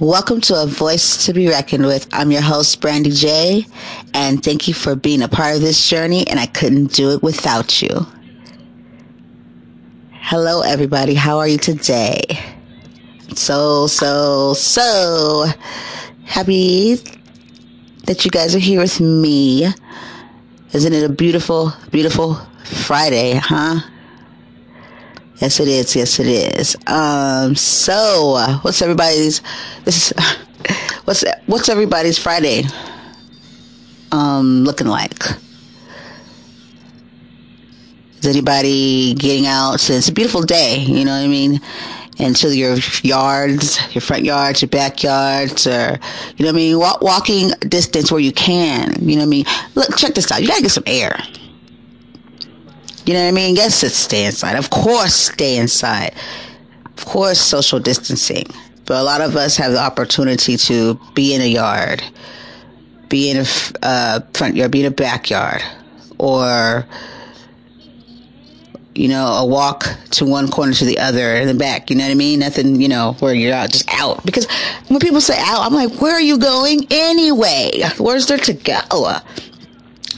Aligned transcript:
Welcome 0.00 0.40
to 0.42 0.54
A 0.62 0.64
Voice 0.64 1.26
to 1.26 1.34
Be 1.34 1.46
Reckoned 1.46 1.84
with. 1.84 2.08
I'm 2.10 2.30
your 2.30 2.40
host, 2.40 2.80
Brandy 2.80 3.10
J, 3.10 3.66
and 4.14 4.42
thank 4.42 4.66
you 4.66 4.72
for 4.72 4.96
being 4.96 5.20
a 5.20 5.28
part 5.28 5.54
of 5.54 5.60
this 5.60 5.90
journey, 5.90 6.26
and 6.26 6.40
I 6.40 6.46
couldn't 6.46 6.94
do 6.94 7.10
it 7.10 7.22
without 7.22 7.82
you. 7.82 8.06
Hello, 10.12 10.62
everybody. 10.62 11.12
How 11.12 11.36
are 11.36 11.46
you 11.46 11.58
today? 11.58 12.22
So, 13.34 13.88
so, 13.88 14.54
so 14.54 15.44
happy 16.24 16.94
that 18.06 18.24
you 18.24 18.30
guys 18.30 18.54
are 18.54 18.58
here 18.58 18.80
with 18.80 19.00
me. 19.00 19.66
Isn't 20.72 20.94
it 20.94 21.04
a 21.04 21.12
beautiful, 21.12 21.74
beautiful 21.90 22.40
Friday, 22.64 23.34
huh? 23.34 23.80
Yes, 25.40 25.58
it 25.58 25.68
is. 25.68 25.96
Yes, 25.96 26.20
it 26.20 26.26
is. 26.26 26.76
Um, 26.86 27.54
so 27.56 28.34
uh, 28.36 28.58
what's 28.58 28.82
everybody's, 28.82 29.40
this 29.84 30.10
is, 30.10 30.18
what's, 31.04 31.24
what's 31.46 31.68
everybody's 31.70 32.18
Friday, 32.18 32.64
um, 34.12 34.64
looking 34.64 34.86
like? 34.86 35.24
Is 38.18 38.26
anybody 38.26 39.14
getting 39.14 39.46
out? 39.46 39.80
So 39.80 39.94
it's 39.94 40.08
a 40.08 40.12
beautiful 40.12 40.42
day, 40.42 40.76
you 40.80 41.06
know 41.06 41.12
what 41.12 41.24
I 41.24 41.28
mean? 41.28 41.58
Into 42.18 42.54
your 42.54 42.76
yards, 43.02 43.78
your 43.94 44.02
front 44.02 44.24
yards, 44.24 44.60
your 44.60 44.68
backyards, 44.68 45.66
or, 45.66 45.98
you 46.36 46.44
know 46.44 46.48
what 46.48 46.48
I 46.48 46.52
mean? 46.52 46.78
Walk, 46.78 47.00
walking 47.00 47.52
distance 47.60 48.12
where 48.12 48.20
you 48.20 48.32
can, 48.32 48.94
you 49.00 49.16
know 49.16 49.22
what 49.22 49.26
I 49.26 49.30
mean? 49.30 49.44
Look, 49.74 49.96
check 49.96 50.12
this 50.12 50.30
out. 50.30 50.42
You 50.42 50.48
gotta 50.48 50.60
get 50.60 50.70
some 50.70 50.84
air. 50.86 51.18
You 53.10 53.14
know 53.14 53.22
what 53.22 53.28
I 53.30 53.32
mean? 53.32 53.56
Yes, 53.56 53.82
it's 53.82 53.96
stay 53.96 54.24
inside. 54.24 54.54
Of 54.54 54.70
course, 54.70 55.16
stay 55.16 55.56
inside. 55.56 56.14
Of 56.96 57.04
course, 57.06 57.40
social 57.40 57.80
distancing. 57.80 58.44
But 58.86 58.98
a 58.98 59.02
lot 59.02 59.20
of 59.20 59.34
us 59.34 59.56
have 59.56 59.72
the 59.72 59.80
opportunity 59.80 60.56
to 60.56 60.94
be 61.12 61.34
in 61.34 61.40
a 61.40 61.48
yard, 61.48 62.04
be 63.08 63.32
in 63.32 63.38
a 63.38 63.46
uh, 63.82 64.20
front 64.32 64.54
yard, 64.54 64.70
be 64.70 64.82
in 64.82 64.86
a 64.86 64.94
backyard, 64.94 65.60
or 66.18 66.86
you 68.94 69.08
know, 69.08 69.26
a 69.26 69.44
walk 69.44 69.86
to 70.12 70.24
one 70.24 70.48
corner 70.48 70.72
to 70.74 70.84
the 70.84 71.00
other 71.00 71.34
in 71.34 71.48
the 71.48 71.54
back. 71.54 71.90
You 71.90 71.96
know 71.96 72.04
what 72.04 72.12
I 72.12 72.14
mean? 72.14 72.38
Nothing, 72.38 72.80
you 72.80 72.88
know, 72.88 73.16
where 73.18 73.34
you're 73.34 73.54
out, 73.54 73.72
just 73.72 73.92
out. 73.92 74.24
Because 74.24 74.46
when 74.86 75.00
people 75.00 75.20
say 75.20 75.36
out, 75.36 75.66
I'm 75.66 75.74
like, 75.74 76.00
where 76.00 76.14
are 76.14 76.20
you 76.20 76.38
going 76.38 76.86
anyway? 76.92 77.72
Where's 77.98 78.26
there 78.26 78.38
to 78.38 78.52
go? 78.52 79.16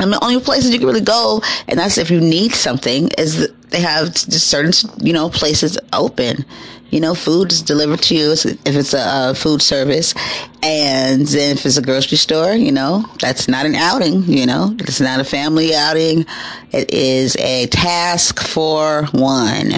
And 0.00 0.12
the 0.12 0.22
only 0.25 0.41
places 0.41 0.72
you 0.72 0.78
can 0.78 0.88
really 0.88 1.00
go, 1.00 1.42
and 1.69 1.78
that's 1.78 1.98
if 1.98 2.10
you 2.10 2.20
need 2.20 2.53
something, 2.54 3.08
is 3.19 3.48
they 3.70 3.80
have 3.80 4.12
just 4.12 4.48
certain, 4.48 4.72
you 5.04 5.12
know, 5.12 5.28
places 5.28 5.78
open. 5.92 6.44
You 6.91 7.00
know, 7.00 7.14
food 7.14 7.53
is 7.53 7.62
delivered 7.62 8.03
to 8.03 8.14
you 8.14 8.32
if 8.32 8.66
it's 8.66 8.92
a, 8.92 9.30
a 9.30 9.34
food 9.34 9.62
service. 9.62 10.14
And 10.62 11.26
then 11.26 11.56
if 11.56 11.64
it's 11.64 11.78
a 11.78 11.82
grocery 11.82 12.19
store, 12.19 12.53
you 12.53 12.70
know, 12.70 13.04
that's 13.20 13.48
not 13.48 13.64
an 13.64 13.75
outing, 13.75 14.25
you 14.25 14.44
know, 14.44 14.76
it's 14.78 15.00
not 15.00 15.20
a 15.20 15.25
family 15.25 15.75
outing. 15.75 16.26
It 16.70 16.92
is 16.92 17.36
a 17.36 17.66
task 17.69 18.41
for 18.41 19.06
one. 19.12 19.72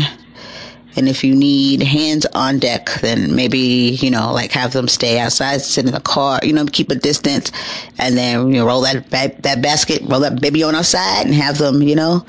And 0.96 1.08
if 1.08 1.24
you 1.24 1.34
need 1.34 1.82
hands 1.82 2.26
on 2.34 2.58
deck, 2.58 2.88
then 3.00 3.34
maybe, 3.34 3.58
you 3.58 4.10
know, 4.10 4.32
like 4.32 4.52
have 4.52 4.72
them 4.72 4.88
stay 4.88 5.18
outside, 5.18 5.60
sit 5.60 5.86
in 5.86 5.92
the 5.92 6.00
car, 6.00 6.40
you 6.42 6.52
know, 6.52 6.66
keep 6.66 6.90
a 6.90 6.94
distance 6.94 7.50
and 7.98 8.16
then, 8.16 8.48
you 8.48 8.58
know, 8.58 8.66
roll 8.66 8.82
that, 8.82 9.10
that 9.10 9.62
basket, 9.62 10.02
roll 10.02 10.20
that 10.20 10.40
baby 10.40 10.62
on 10.62 10.74
outside 10.74 11.26
and 11.26 11.34
have 11.34 11.58
them, 11.58 11.82
you 11.82 11.96
know, 11.96 12.24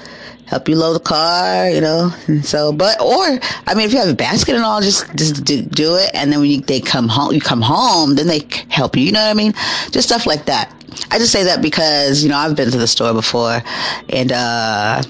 help 0.48 0.70
you 0.70 0.76
load 0.76 0.94
the 0.94 1.00
car, 1.00 1.70
you 1.70 1.81
know. 1.81 2.12
And 2.28 2.46
so, 2.46 2.72
but, 2.72 3.00
or, 3.02 3.40
I 3.68 3.74
mean, 3.76 3.86
if 3.86 3.94
you 3.94 4.00
have 4.00 4.09
a 4.09 4.16
basket 4.16 4.56
and 4.56 4.64
all, 4.64 4.82
just, 4.82 5.14
just 5.16 5.44
do, 5.44 5.62
do 5.62 5.96
it. 5.96 6.12
And 6.14 6.32
then 6.32 6.40
when 6.40 6.50
you, 6.50 6.62
they 6.62 6.82
come 6.82 7.08
home, 7.08 7.34
you 7.34 7.42
come 7.42 7.62
home, 7.62 8.16
then 8.16 8.28
they 8.28 8.47
help 8.70 8.96
you, 8.96 9.03
you 9.03 9.12
know 9.12 9.22
what 9.22 9.32
I 9.32 9.34
mean? 9.34 9.53
Just 9.92 10.08
stuff 10.08 10.26
like 10.26 10.46
that. 10.46 10.72
I 11.12 11.20
just 11.20 11.32
say 11.32 11.44
that 11.44 11.62
because, 11.62 12.24
you 12.24 12.30
know, 12.30 12.38
I've 12.38 12.56
been 12.56 12.72
to 12.72 12.78
the 12.78 12.88
store 12.88 13.14
before 13.14 13.62
and, 14.09 14.32
uh, 14.32 15.03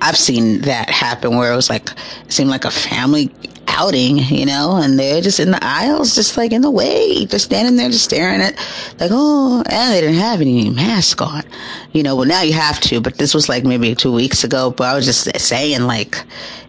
I've 0.00 0.16
seen 0.16 0.62
that 0.62 0.90
happen 0.90 1.36
where 1.36 1.52
it 1.52 1.56
was 1.56 1.70
like, 1.70 1.90
it 1.90 2.32
seemed 2.32 2.50
like 2.50 2.64
a 2.64 2.70
family 2.70 3.30
outing, 3.68 4.18
you 4.18 4.44
know, 4.44 4.76
and 4.76 4.98
they're 4.98 5.20
just 5.20 5.40
in 5.40 5.50
the 5.50 5.64
aisles, 5.64 6.14
just 6.14 6.36
like 6.36 6.52
in 6.52 6.62
the 6.62 6.70
way, 6.70 7.24
just 7.26 7.46
standing 7.46 7.76
there, 7.76 7.88
just 7.88 8.04
staring 8.04 8.40
at, 8.40 8.54
like, 9.00 9.10
oh, 9.12 9.62
and 9.66 9.92
they 9.92 10.00
didn't 10.00 10.16
have 10.20 10.40
any 10.40 10.70
mask 10.70 11.22
on, 11.22 11.42
you 11.92 12.02
know, 12.02 12.14
well 12.16 12.26
now 12.26 12.42
you 12.42 12.52
have 12.52 12.80
to, 12.80 13.00
but 13.00 13.16
this 13.16 13.34
was 13.34 13.48
like 13.48 13.64
maybe 13.64 13.94
two 13.94 14.12
weeks 14.12 14.44
ago, 14.44 14.70
but 14.70 14.84
I 14.84 14.94
was 14.94 15.06
just 15.06 15.40
saying 15.40 15.82
like, 15.82 16.22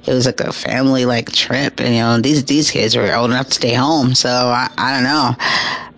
it 0.05 0.13
was 0.13 0.25
like 0.25 0.39
a 0.39 0.53
family 0.53 1.05
like 1.05 1.31
trip, 1.31 1.79
and 1.79 1.93
you 1.93 2.01
know, 2.01 2.19
these, 2.19 2.45
these 2.45 2.71
kids 2.71 2.95
were 2.95 3.13
old 3.13 3.31
enough 3.31 3.47
to 3.47 3.53
stay 3.53 3.73
home, 3.73 4.15
so 4.15 4.29
I, 4.29 4.69
I 4.77 4.93
don't 4.93 5.03
know. 5.03 5.35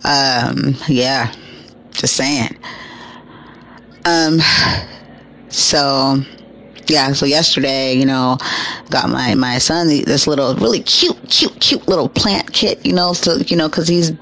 Um, 0.04 0.76
yeah, 0.88 1.32
just 1.92 2.16
saying. 2.16 2.56
Um, 4.04 4.38
so, 5.48 6.22
yeah, 6.88 7.12
so 7.12 7.26
yesterday, 7.26 7.94
you 7.94 8.06
know, 8.06 8.38
got 8.90 9.10
my, 9.10 9.34
my 9.34 9.58
son 9.58 9.88
this 9.88 10.26
little 10.26 10.54
really 10.56 10.80
cute, 10.80 11.18
cute, 11.28 11.58
cute 11.60 11.86
little 11.88 12.08
plant 12.08 12.52
kit, 12.52 12.84
you 12.84 12.92
know, 12.92 13.12
so, 13.12 13.36
you 13.46 13.56
know, 13.56 13.68
cause 13.68 13.88
he's, 13.88 14.12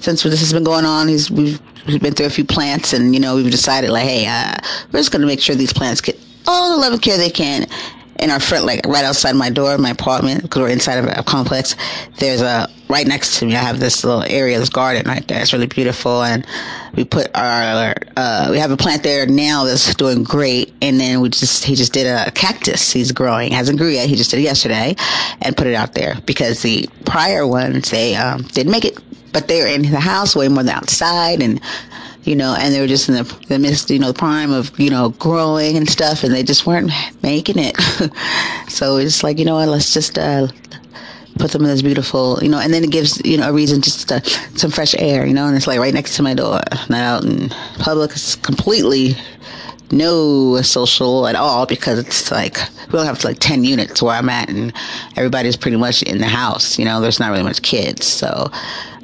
since 0.00 0.22
this 0.22 0.40
has 0.40 0.52
been 0.52 0.64
going 0.64 0.84
on, 0.84 1.08
he's, 1.08 1.30
we've, 1.30 1.60
we've 1.86 2.02
been 2.02 2.14
through 2.14 2.26
a 2.26 2.30
few 2.30 2.44
plants 2.44 2.92
and, 2.92 3.14
you 3.14 3.20
know, 3.20 3.36
we've 3.36 3.50
decided 3.50 3.90
like, 3.90 4.04
hey, 4.04 4.26
uh, 4.26 4.54
we're 4.92 5.00
just 5.00 5.12
to 5.22 5.26
make 5.26 5.40
sure 5.40 5.54
these 5.54 5.72
plants 5.72 6.00
get 6.00 6.18
all 6.46 6.74
the 6.74 6.80
love 6.80 6.92
and 6.92 7.02
care 7.02 7.16
they 7.16 7.30
can 7.30 7.66
in 8.18 8.30
our 8.30 8.40
front, 8.40 8.64
like 8.64 8.86
right 8.86 9.04
outside 9.04 9.34
my 9.34 9.50
door, 9.50 9.76
my 9.78 9.90
apartment, 9.90 10.42
because 10.42 10.62
we're 10.62 10.68
inside 10.68 10.98
of 10.98 11.06
a 11.06 11.22
complex. 11.22 11.76
There's 12.18 12.40
a 12.40 12.68
right 12.88 13.06
next 13.06 13.38
to 13.38 13.46
me. 13.46 13.56
I 13.56 13.60
have 13.60 13.80
this 13.80 14.04
little 14.04 14.22
area, 14.22 14.58
this 14.58 14.68
garden 14.68 15.04
right 15.06 15.26
there. 15.26 15.40
It's 15.40 15.52
really 15.52 15.66
beautiful, 15.66 16.22
and 16.22 16.46
we 16.94 17.04
put 17.04 17.34
our 17.34 17.94
uh, 18.16 18.48
we 18.50 18.58
have 18.58 18.70
a 18.70 18.76
plant 18.76 19.02
there 19.02 19.26
now 19.26 19.64
that's 19.64 19.94
doing 19.94 20.24
great. 20.24 20.72
And 20.82 21.00
then 21.00 21.20
we 21.20 21.30
just 21.30 21.64
he 21.64 21.74
just 21.74 21.92
did 21.92 22.06
a 22.06 22.30
cactus. 22.30 22.92
He's 22.92 23.12
growing, 23.12 23.52
hasn't 23.52 23.78
grew 23.78 23.88
yet. 23.88 24.08
He 24.08 24.16
just 24.16 24.30
did 24.30 24.40
it 24.40 24.44
yesterday, 24.44 24.94
and 25.40 25.56
put 25.56 25.66
it 25.66 25.74
out 25.74 25.94
there 25.94 26.16
because 26.26 26.62
the 26.62 26.88
prior 27.04 27.46
ones 27.46 27.90
they 27.90 28.14
um, 28.14 28.42
didn't 28.42 28.72
make 28.72 28.84
it 28.84 28.98
but 29.32 29.48
they 29.48 29.62
were 29.62 29.66
in 29.66 29.82
the 29.82 30.00
house 30.00 30.36
way 30.36 30.48
more 30.48 30.62
than 30.62 30.74
outside, 30.74 31.42
and 31.42 31.60
you 32.24 32.36
know, 32.36 32.54
and 32.58 32.72
they 32.72 32.80
were 32.80 32.86
just 32.86 33.08
in 33.08 33.14
the, 33.14 33.24
the 33.48 33.58
midst, 33.58 33.90
you 33.90 33.98
know, 33.98 34.08
the 34.08 34.18
prime 34.18 34.52
of 34.52 34.78
you 34.78 34.90
know 34.90 35.10
growing 35.18 35.76
and 35.76 35.88
stuff, 35.88 36.24
and 36.24 36.32
they 36.32 36.42
just 36.42 36.66
weren't 36.66 36.90
making 37.22 37.56
it. 37.58 37.76
so 38.68 38.96
it's 38.96 39.22
like, 39.22 39.38
you 39.38 39.44
know 39.44 39.54
what, 39.54 39.68
let's 39.68 39.92
just 39.92 40.18
uh, 40.18 40.46
put 41.38 41.50
them 41.50 41.62
in 41.62 41.68
this 41.68 41.82
beautiful, 41.82 42.38
you 42.42 42.48
know, 42.48 42.58
and 42.58 42.72
then 42.72 42.84
it 42.84 42.90
gives, 42.90 43.20
you 43.24 43.36
know, 43.36 43.48
a 43.48 43.52
reason 43.52 43.80
just 43.80 44.08
to, 44.08 44.22
some 44.56 44.70
fresh 44.70 44.94
air, 44.98 45.26
you 45.26 45.34
know, 45.34 45.46
and 45.46 45.56
it's 45.56 45.66
like 45.66 45.78
right 45.78 45.94
next 45.94 46.16
to 46.16 46.22
my 46.22 46.34
door, 46.34 46.60
not 46.88 47.00
out 47.00 47.24
in 47.24 47.48
public. 47.78 48.12
It's 48.12 48.36
completely 48.36 49.16
no 49.90 50.60
social 50.62 51.26
at 51.26 51.34
all 51.34 51.66
because 51.66 51.98
it's 51.98 52.30
like 52.30 52.58
we 52.86 52.92
don't 52.92 53.06
have 53.06 53.22
like 53.24 53.38
10 53.38 53.62
units 53.64 54.02
where 54.02 54.14
I'm 54.14 54.28
at 54.28 54.48
and 54.48 54.72
everybody's 55.16 55.56
pretty 55.56 55.76
much 55.76 56.02
in 56.02 56.18
the 56.18 56.26
house, 56.26 56.78
you 56.78 56.84
know, 56.84 57.00
there's 57.00 57.20
not 57.20 57.30
really 57.30 57.42
much 57.42 57.62
kids. 57.62 58.06
So, 58.06 58.50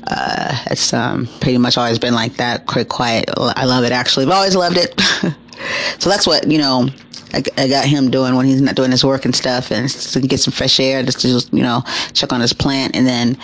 uh, 0.09 0.57
it's, 0.71 0.93
um, 0.93 1.27
pretty 1.41 1.59
much 1.59 1.77
always 1.77 1.99
been 1.99 2.15
like 2.15 2.35
that, 2.37 2.67
quick, 2.67 2.89
quiet. 2.89 3.29
I 3.37 3.65
love 3.65 3.85
it 3.85 3.93
actually. 3.93 4.27
I've 4.27 4.33
always 4.33 4.57
loved 4.57 4.77
it. 4.79 4.99
so 5.99 6.11
that's 6.11 6.27
what, 6.27 6.51
you 6.51 6.59
know, 6.59 6.89
I, 7.35 7.43
I, 7.57 7.69
got 7.69 7.85
him 7.85 8.11
doing 8.11 8.35
when 8.37 8.47
he's 8.47 8.61
not 8.61 8.75
doing 8.75 8.91
his 8.91 9.05
work 9.05 9.25
and 9.25 9.35
stuff, 9.35 9.71
and 9.71 9.89
to 9.89 10.21
get 10.21 10.41
some 10.41 10.53
fresh 10.53 10.81
air, 10.81 11.03
just 11.03 11.21
to 11.21 11.29
just, 11.29 11.53
you 11.53 11.63
know 11.63 11.83
check 12.13 12.33
on 12.33 12.41
his 12.41 12.53
plant, 12.53 12.97
and 12.97 13.07
then 13.07 13.37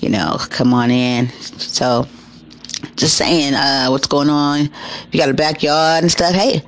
you 0.00 0.08
know 0.08 0.36
come 0.50 0.72
on 0.72 0.90
in. 0.90 1.28
So 1.58 2.06
just 2.96 3.16
saying, 3.16 3.54
uh, 3.54 3.88
what's 3.88 4.06
going 4.06 4.30
on? 4.30 4.60
If 4.60 5.08
you 5.12 5.20
got 5.20 5.28
a 5.28 5.34
backyard 5.34 6.02
and 6.02 6.10
stuff, 6.10 6.34
hey, 6.34 6.62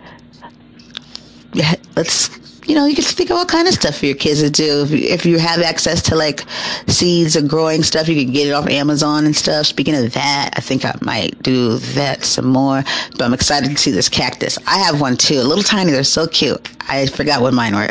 let's 1.96 2.28
you 2.68 2.74
know, 2.74 2.84
you 2.84 2.94
can 2.94 3.02
think 3.02 3.30
of 3.30 3.38
all 3.38 3.46
kind 3.46 3.66
of 3.66 3.72
stuff 3.72 3.96
for 3.96 4.06
your 4.06 4.14
kids 4.14 4.42
to 4.42 4.50
do. 4.50 4.82
If 4.82 4.90
you, 4.90 4.98
if 4.98 5.26
you 5.26 5.38
have 5.38 5.62
access 5.62 6.02
to 6.02 6.14
like 6.14 6.44
seeds 6.86 7.34
or 7.34 7.40
growing 7.40 7.82
stuff, 7.82 8.08
you 8.08 8.22
can 8.22 8.32
get 8.32 8.46
it 8.46 8.52
off 8.52 8.68
Amazon 8.68 9.24
and 9.24 9.34
stuff. 9.34 9.66
Speaking 9.66 9.94
of 9.94 10.12
that, 10.12 10.50
I 10.54 10.60
think 10.60 10.84
I 10.84 10.94
might 11.00 11.42
do 11.42 11.78
that 11.78 12.24
some 12.24 12.46
more. 12.46 12.84
But 13.12 13.22
I'm 13.22 13.32
excited 13.32 13.70
to 13.70 13.76
see 13.78 13.90
this 13.90 14.10
cactus. 14.10 14.58
I 14.66 14.78
have 14.80 15.00
one 15.00 15.16
too, 15.16 15.40
a 15.40 15.48
little 15.48 15.64
tiny. 15.64 15.92
They're 15.92 16.04
so 16.04 16.26
cute. 16.26 16.68
I 16.88 17.06
forgot 17.06 17.40
what 17.40 17.54
mine 17.54 17.74
were. 17.74 17.88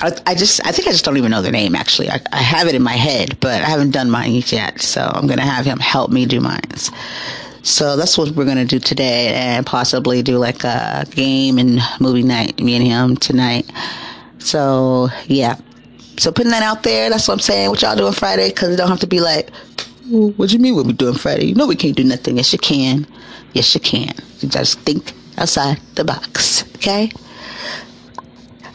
I, 0.00 0.12
I 0.26 0.34
just, 0.36 0.64
I 0.64 0.70
think 0.70 0.86
I 0.86 0.92
just 0.92 1.04
don't 1.04 1.16
even 1.16 1.32
know 1.32 1.42
their 1.42 1.50
name 1.50 1.74
actually. 1.74 2.08
I, 2.08 2.20
I 2.32 2.38
have 2.40 2.68
it 2.68 2.76
in 2.76 2.82
my 2.82 2.92
head, 2.92 3.36
but 3.40 3.62
I 3.62 3.66
haven't 3.66 3.90
done 3.90 4.12
mine 4.12 4.42
yet. 4.46 4.80
So 4.80 5.10
I'm 5.12 5.26
going 5.26 5.40
to 5.40 5.44
have 5.44 5.66
him 5.66 5.80
help 5.80 6.12
me 6.12 6.24
do 6.24 6.40
mine. 6.40 6.60
So 7.62 7.96
that's 7.96 8.16
what 8.16 8.30
we're 8.30 8.44
gonna 8.44 8.64
do 8.64 8.78
today, 8.78 9.34
and 9.34 9.66
possibly 9.66 10.22
do 10.22 10.38
like 10.38 10.64
a 10.64 11.04
game 11.10 11.58
and 11.58 11.80
movie 12.00 12.22
night, 12.22 12.60
me 12.60 12.76
and 12.76 12.86
him 12.86 13.16
tonight. 13.16 13.70
So 14.38 15.08
yeah, 15.26 15.56
so 16.18 16.32
putting 16.32 16.50
that 16.52 16.62
out 16.62 16.82
there. 16.82 17.10
That's 17.10 17.28
what 17.28 17.34
I'm 17.34 17.40
saying. 17.40 17.70
What 17.70 17.82
y'all 17.82 17.96
doing 17.96 18.12
Friday? 18.12 18.48
Because 18.48 18.74
it 18.74 18.76
don't 18.76 18.88
have 18.88 19.00
to 19.00 19.06
be 19.06 19.20
like, 19.20 19.50
what 20.08 20.48
do 20.48 20.54
you 20.54 20.58
mean 20.58 20.74
what 20.74 20.86
we 20.86 20.92
doing 20.92 21.14
Friday? 21.14 21.46
You 21.46 21.54
know 21.54 21.66
we 21.66 21.76
can't 21.76 21.96
do 21.96 22.04
nothing. 22.04 22.36
Yes, 22.36 22.52
you 22.52 22.58
can. 22.58 23.06
Yes, 23.52 23.74
you 23.74 23.80
can. 23.80 24.14
You 24.40 24.48
just 24.48 24.80
think 24.80 25.12
outside 25.36 25.80
the 25.94 26.04
box. 26.04 26.64
Okay. 26.76 27.10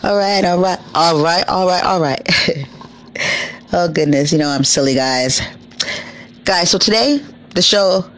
All 0.03 0.17
right. 0.17 0.43
All 0.43 0.59
right. 0.59 0.79
All 0.93 1.23
right. 1.23 1.47
All 1.47 1.67
right. 1.67 1.83
All 1.83 2.01
right. 2.01 2.21
oh 3.73 3.87
goodness, 3.89 4.31
you 4.31 4.37
know 4.37 4.49
I'm 4.49 4.63
silly, 4.63 4.95
guys. 4.95 5.41
Guys, 6.43 6.69
so 6.71 6.77
today 6.77 7.21
the 7.55 7.61
show 7.61 8.09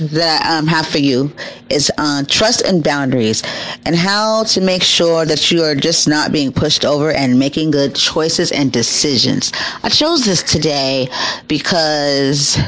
that 0.00 0.44
I 0.44 0.58
um, 0.58 0.66
have 0.66 0.86
for 0.86 0.98
you 0.98 1.32
is 1.70 1.90
uh, 1.98 2.22
trust 2.28 2.62
and 2.62 2.82
boundaries 2.84 3.42
and 3.84 3.96
how 3.96 4.44
to 4.44 4.60
make 4.60 4.82
sure 4.82 5.24
that 5.24 5.50
you 5.50 5.62
are 5.62 5.74
just 5.74 6.06
not 6.08 6.30
being 6.30 6.52
pushed 6.52 6.84
over 6.84 7.10
and 7.10 7.38
making 7.38 7.72
good 7.72 7.94
choices 7.94 8.52
and 8.52 8.72
decisions. 8.72 9.52
I 9.82 9.88
chose 9.88 10.24
this 10.24 10.42
today 10.42 11.08
because 11.48 12.58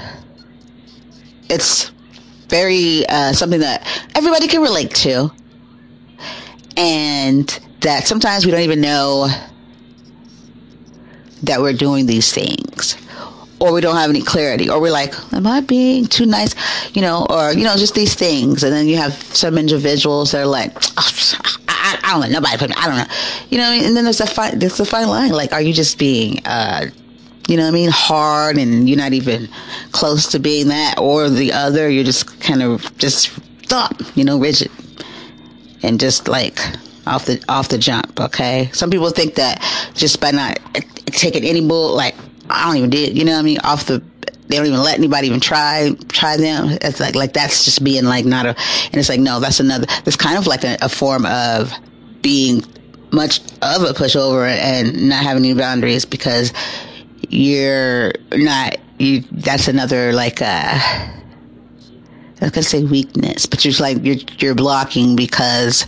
it's 1.48 1.92
very 2.48 3.06
uh, 3.08 3.32
something 3.32 3.60
that 3.60 3.86
everybody 4.16 4.48
can 4.48 4.60
relate 4.60 4.92
to 4.96 5.30
and 6.76 7.48
that 7.80 8.06
sometimes 8.06 8.44
we 8.44 8.50
don't 8.50 8.60
even 8.62 8.80
know 8.80 9.28
that 11.44 11.60
we're 11.60 11.72
doing 11.72 12.06
these 12.06 12.32
things 12.32 12.96
or 13.60 13.72
we 13.72 13.80
don't 13.82 13.96
have 13.96 14.10
any 14.10 14.22
clarity, 14.22 14.70
or 14.70 14.80
we're 14.80 14.90
like, 14.90 15.14
am 15.34 15.46
I 15.46 15.60
being 15.60 16.06
too 16.06 16.24
nice? 16.24 16.54
You 16.94 17.02
know, 17.02 17.26
or, 17.28 17.52
you 17.52 17.64
know, 17.64 17.76
just 17.76 17.94
these 17.94 18.14
things. 18.14 18.62
And 18.62 18.72
then 18.72 18.88
you 18.88 18.96
have 18.96 19.12
some 19.14 19.58
individuals 19.58 20.32
that 20.32 20.42
are 20.42 20.46
like, 20.46 20.72
oh, 20.96 21.34
I, 21.68 21.98
I, 22.02 22.10
don't 22.12 22.20
know, 22.22 22.40
nobody 22.40 22.56
put 22.56 22.70
me, 22.70 22.74
I 22.78 22.86
don't 22.86 22.96
know. 22.96 23.14
You 23.50 23.58
know, 23.58 23.70
and 23.70 23.94
then 23.94 24.04
there's 24.04 24.20
a 24.20 24.26
fine, 24.26 24.58
there's 24.58 24.80
a 24.80 24.86
fine 24.86 25.08
line. 25.08 25.30
Like, 25.30 25.52
are 25.52 25.60
you 25.60 25.74
just 25.74 25.98
being, 25.98 26.40
uh, 26.46 26.86
you 27.48 27.56
know 27.56 27.64
what 27.64 27.70
I 27.70 27.72
mean, 27.72 27.90
hard 27.90 28.56
and 28.56 28.88
you're 28.88 28.96
not 28.96 29.12
even 29.12 29.48
close 29.92 30.28
to 30.28 30.38
being 30.38 30.68
that 30.68 30.98
or 30.98 31.28
the 31.28 31.52
other. 31.52 31.90
You're 31.90 32.04
just 32.04 32.40
kind 32.40 32.62
of 32.62 32.96
just 32.96 33.30
stop, 33.64 34.00
you 34.14 34.24
know, 34.24 34.38
rigid 34.38 34.70
and 35.82 35.98
just 35.98 36.28
like 36.28 36.60
off 37.06 37.26
the, 37.26 37.44
off 37.48 37.68
the 37.68 37.78
jump. 37.78 38.20
Okay. 38.20 38.70
Some 38.72 38.88
people 38.88 39.10
think 39.10 39.34
that 39.34 39.60
just 39.94 40.20
by 40.20 40.30
not 40.30 40.58
taking 41.06 41.44
any 41.44 41.66
bull, 41.66 41.94
like 41.94 42.14
I 42.50 42.66
don't 42.66 42.76
even 42.76 42.90
did, 42.90 43.16
you 43.16 43.24
know 43.24 43.32
what 43.32 43.38
I 43.38 43.42
mean? 43.42 43.58
Off 43.64 43.86
the, 43.86 44.02
they 44.48 44.56
don't 44.56 44.66
even 44.66 44.80
let 44.80 44.98
anybody 44.98 45.28
even 45.28 45.40
try, 45.40 45.92
try 46.08 46.36
them. 46.36 46.76
It's 46.82 47.00
like, 47.00 47.14
like 47.14 47.32
that's 47.32 47.64
just 47.64 47.84
being 47.84 48.04
like 48.04 48.24
not 48.24 48.46
a, 48.46 48.48
and 48.48 48.96
it's 48.96 49.08
like, 49.08 49.20
no, 49.20 49.40
that's 49.40 49.60
another, 49.60 49.86
it's 50.06 50.16
kind 50.16 50.36
of 50.36 50.46
like 50.46 50.64
a, 50.64 50.76
a 50.82 50.88
form 50.88 51.24
of 51.26 51.72
being 52.22 52.62
much 53.12 53.40
of 53.62 53.82
a 53.82 53.92
pushover 53.92 54.48
and 54.48 55.08
not 55.08 55.22
having 55.22 55.44
any 55.44 55.54
boundaries 55.54 56.04
because 56.04 56.52
you're 57.28 58.12
not, 58.32 58.76
you, 58.98 59.22
that's 59.30 59.68
another 59.68 60.12
like, 60.12 60.42
uh, 60.42 60.78
I 62.40 62.46
was 62.46 62.50
gonna 62.52 62.62
say 62.62 62.84
weakness, 62.84 63.46
but 63.46 63.64
you're 63.64 63.74
like, 63.80 64.04
you're, 64.04 64.16
you're 64.38 64.54
blocking 64.54 65.14
because, 65.14 65.86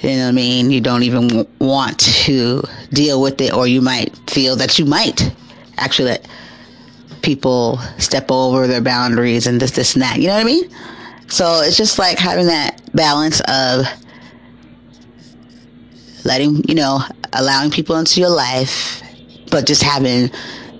you 0.00 0.10
know 0.10 0.24
what 0.24 0.28
I 0.28 0.32
mean? 0.32 0.70
You 0.70 0.80
don't 0.80 1.02
even 1.02 1.46
want 1.58 1.98
to 2.00 2.62
deal 2.92 3.20
with 3.20 3.40
it, 3.40 3.52
or 3.52 3.66
you 3.66 3.80
might 3.80 4.14
feel 4.30 4.54
that 4.56 4.78
you 4.78 4.84
might 4.84 5.34
actually 5.78 6.10
let 6.10 6.28
people 7.22 7.78
step 7.98 8.30
over 8.30 8.66
their 8.66 8.80
boundaries 8.80 9.46
and 9.46 9.60
this, 9.60 9.72
this, 9.72 9.94
and 9.94 10.02
that. 10.02 10.18
You 10.18 10.28
know 10.28 10.34
what 10.34 10.42
I 10.42 10.44
mean? 10.44 10.70
So 11.28 11.60
it's 11.62 11.76
just 11.76 11.98
like 11.98 12.18
having 12.18 12.46
that 12.46 12.80
balance 12.94 13.40
of 13.48 13.84
letting, 16.24 16.62
you 16.68 16.74
know, 16.74 17.00
allowing 17.32 17.70
people 17.70 17.96
into 17.96 18.20
your 18.20 18.30
life, 18.30 19.02
but 19.50 19.66
just 19.66 19.82
having 19.82 20.30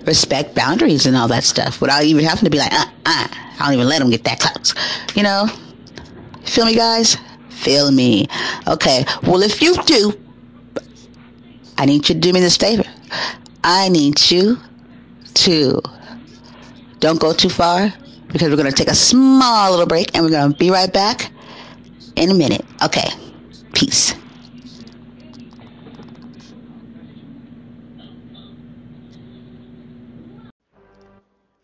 respect 0.05 0.55
boundaries 0.55 1.05
and 1.05 1.17
all 1.17 1.27
that 1.27 1.43
stuff 1.43 1.81
without 1.81 2.03
even 2.03 2.23
having 2.23 2.45
to 2.45 2.49
be 2.49 2.57
like, 2.57 2.71
uh, 2.71 2.85
uh, 3.05 3.27
I 3.59 3.65
don't 3.65 3.73
even 3.73 3.87
let 3.89 3.99
them 3.99 4.09
get 4.09 4.23
that 4.23 4.39
close. 4.39 4.73
You 5.15 5.23
know? 5.23 5.47
Feel 6.45 6.65
me, 6.65 6.75
guys? 6.75 7.17
Feel 7.49 7.91
me. 7.91 8.27
Okay. 8.67 9.03
Well, 9.23 9.41
if 9.41 9.61
you 9.61 9.75
do, 9.83 10.13
I 11.77 11.85
need 11.85 12.07
you 12.07 12.15
to 12.15 12.21
do 12.21 12.31
me 12.31 12.39
this 12.39 12.55
favor. 12.55 12.85
I 13.63 13.89
need 13.89 14.31
you 14.31 14.57
to 15.45 15.81
don't 16.99 17.19
go 17.19 17.33
too 17.33 17.49
far 17.49 17.93
because 18.27 18.49
we're 18.49 18.55
going 18.55 18.69
to 18.69 18.75
take 18.75 18.89
a 18.89 18.95
small 18.95 19.71
little 19.71 19.85
break 19.85 20.09
and 20.13 20.23
we're 20.23 20.31
going 20.31 20.51
to 20.51 20.57
be 20.57 20.69
right 20.71 20.91
back 20.91 21.31
in 22.15 22.31
a 22.31 22.33
minute. 22.33 22.65
Okay. 22.83 23.09
Peace. 23.73 24.15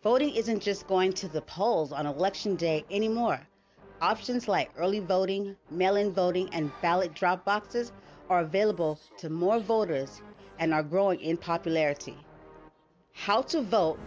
Voting 0.02 0.34
isn't 0.34 0.62
just 0.62 0.86
going 0.86 1.12
to 1.14 1.28
the 1.28 1.40
polls 1.42 1.90
on 1.90 2.06
election 2.06 2.56
day 2.56 2.84
anymore. 2.90 3.40
Options 4.02 4.46
like 4.46 4.70
early 4.76 5.00
voting, 5.00 5.56
mail 5.70 5.96
in 5.96 6.12
voting, 6.12 6.48
and 6.52 6.70
ballot 6.82 7.14
drop 7.14 7.44
boxes 7.44 7.90
are 8.28 8.40
available 8.40 9.00
to 9.16 9.30
more 9.30 9.58
voters 9.58 10.20
and 10.58 10.74
are 10.74 10.82
growing 10.82 11.20
in 11.20 11.36
popularity. 11.36 12.16
How 13.14 13.40
to 13.42 13.62
Vote, 13.62 13.98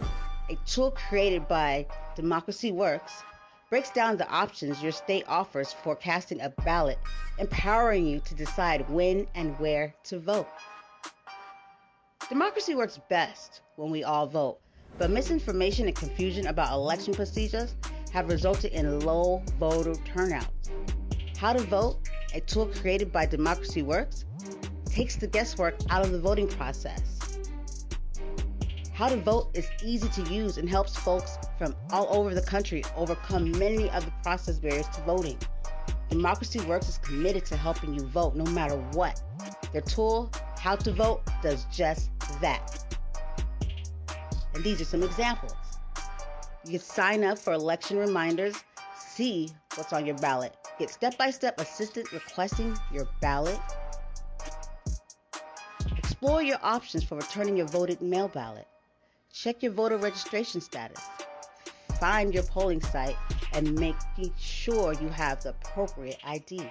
a 0.48 0.54
tool 0.64 0.92
created 0.92 1.48
by 1.48 1.86
Democracy 2.14 2.70
Works, 2.70 3.24
breaks 3.68 3.90
down 3.90 4.16
the 4.16 4.28
options 4.28 4.80
your 4.80 4.92
state 4.92 5.24
offers 5.26 5.72
for 5.72 5.96
casting 5.96 6.40
a 6.40 6.50
ballot, 6.64 6.98
empowering 7.38 8.06
you 8.06 8.20
to 8.20 8.34
decide 8.36 8.88
when 8.88 9.26
and 9.34 9.58
where 9.58 9.92
to 10.04 10.20
vote. 10.20 10.46
Democracy 12.28 12.76
works 12.76 13.00
best 13.08 13.62
when 13.74 13.90
we 13.90 14.04
all 14.04 14.28
vote, 14.28 14.60
but 14.98 15.10
misinformation 15.10 15.88
and 15.88 15.96
confusion 15.96 16.46
about 16.46 16.72
election 16.72 17.12
procedures 17.12 17.74
have 18.12 18.28
resulted 18.28 18.72
in 18.72 19.00
low 19.00 19.42
voter 19.58 19.94
turnout. 20.04 20.46
How 21.38 21.54
to 21.54 21.62
Vote, 21.64 21.98
a 22.34 22.40
tool 22.42 22.66
created 22.66 23.10
by 23.10 23.26
Democracy 23.26 23.82
Works, 23.82 24.26
takes 24.84 25.16
the 25.16 25.26
guesswork 25.26 25.74
out 25.90 26.04
of 26.04 26.12
the 26.12 26.20
voting 26.20 26.46
process. 26.46 27.18
How 28.98 29.08
to 29.08 29.16
Vote 29.16 29.50
is 29.54 29.70
easy 29.84 30.08
to 30.08 30.22
use 30.22 30.58
and 30.58 30.68
helps 30.68 30.96
folks 30.96 31.38
from 31.56 31.72
all 31.92 32.08
over 32.10 32.34
the 32.34 32.42
country 32.42 32.82
overcome 32.96 33.52
many 33.52 33.88
of 33.90 34.04
the 34.04 34.10
process 34.24 34.58
barriers 34.58 34.88
to 34.88 35.00
voting. 35.02 35.38
Democracy 36.10 36.58
Works 36.62 36.88
is 36.88 36.98
committed 36.98 37.46
to 37.46 37.56
helping 37.56 37.94
you 37.94 38.00
vote 38.08 38.34
no 38.34 38.42
matter 38.46 38.74
what. 38.94 39.22
Their 39.72 39.82
tool, 39.82 40.32
How 40.58 40.74
to 40.74 40.92
Vote, 40.92 41.22
does 41.44 41.64
just 41.72 42.10
that. 42.40 42.96
And 44.56 44.64
these 44.64 44.80
are 44.80 44.84
some 44.84 45.04
examples. 45.04 45.54
You 46.64 46.72
can 46.72 46.80
sign 46.80 47.22
up 47.22 47.38
for 47.38 47.52
election 47.52 47.98
reminders, 47.98 48.56
see 48.98 49.48
what's 49.76 49.92
on 49.92 50.06
your 50.06 50.16
ballot, 50.16 50.56
get 50.80 50.90
step 50.90 51.16
by 51.16 51.30
step 51.30 51.60
assistance 51.60 52.12
requesting 52.12 52.76
your 52.92 53.06
ballot, 53.20 53.60
explore 55.96 56.42
your 56.42 56.58
options 56.64 57.04
for 57.04 57.14
returning 57.14 57.56
your 57.56 57.68
voted 57.68 58.02
mail 58.02 58.26
ballot, 58.26 58.66
check 59.32 59.62
your 59.62 59.72
voter 59.72 59.96
registration 59.96 60.60
status, 60.60 61.00
find 62.00 62.34
your 62.34 62.42
polling 62.44 62.80
site, 62.80 63.16
and 63.52 63.78
make 63.78 63.96
sure 64.36 64.92
you 64.94 65.08
have 65.08 65.42
the 65.42 65.50
appropriate 65.50 66.18
ID. 66.24 66.70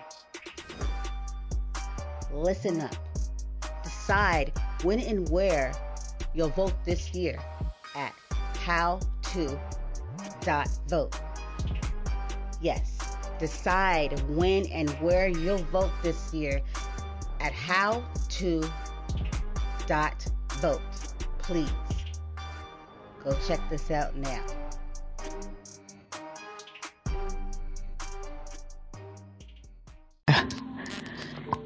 Listen 2.31 2.81
up. 2.81 2.95
Decide 3.83 4.51
when 4.83 4.99
and 4.99 5.29
where 5.29 5.71
you'll 6.33 6.49
vote 6.49 6.73
this 6.85 7.13
year 7.13 7.39
at 7.95 8.13
howto.vote. 8.53 9.59
Yes, 12.61 12.97
decide 13.39 14.19
when 14.29 14.65
and 14.67 14.89
where 15.01 15.27
you'll 15.27 15.57
vote 15.57 15.91
this 16.03 16.33
year 16.33 16.61
at 17.39 17.53
howto.vote. 17.53 18.71
Please 21.39 21.71
go 23.27 23.37
check 23.45 23.59
this 23.69 23.91
out 23.91 24.15
now. 24.15 24.41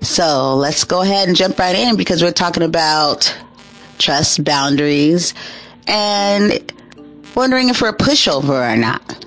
So 0.01 0.55
let's 0.55 0.83
go 0.83 1.01
ahead 1.01 1.27
and 1.27 1.37
jump 1.37 1.59
right 1.59 1.75
in 1.75 1.95
because 1.95 2.23
we're 2.23 2.31
talking 2.31 2.63
about 2.63 3.33
trust 3.97 4.43
boundaries 4.43 5.33
and 5.87 6.73
wondering 7.35 7.69
if 7.69 7.81
we're 7.81 7.89
a 7.89 7.97
pushover 7.97 8.73
or 8.73 8.75
not. 8.75 9.25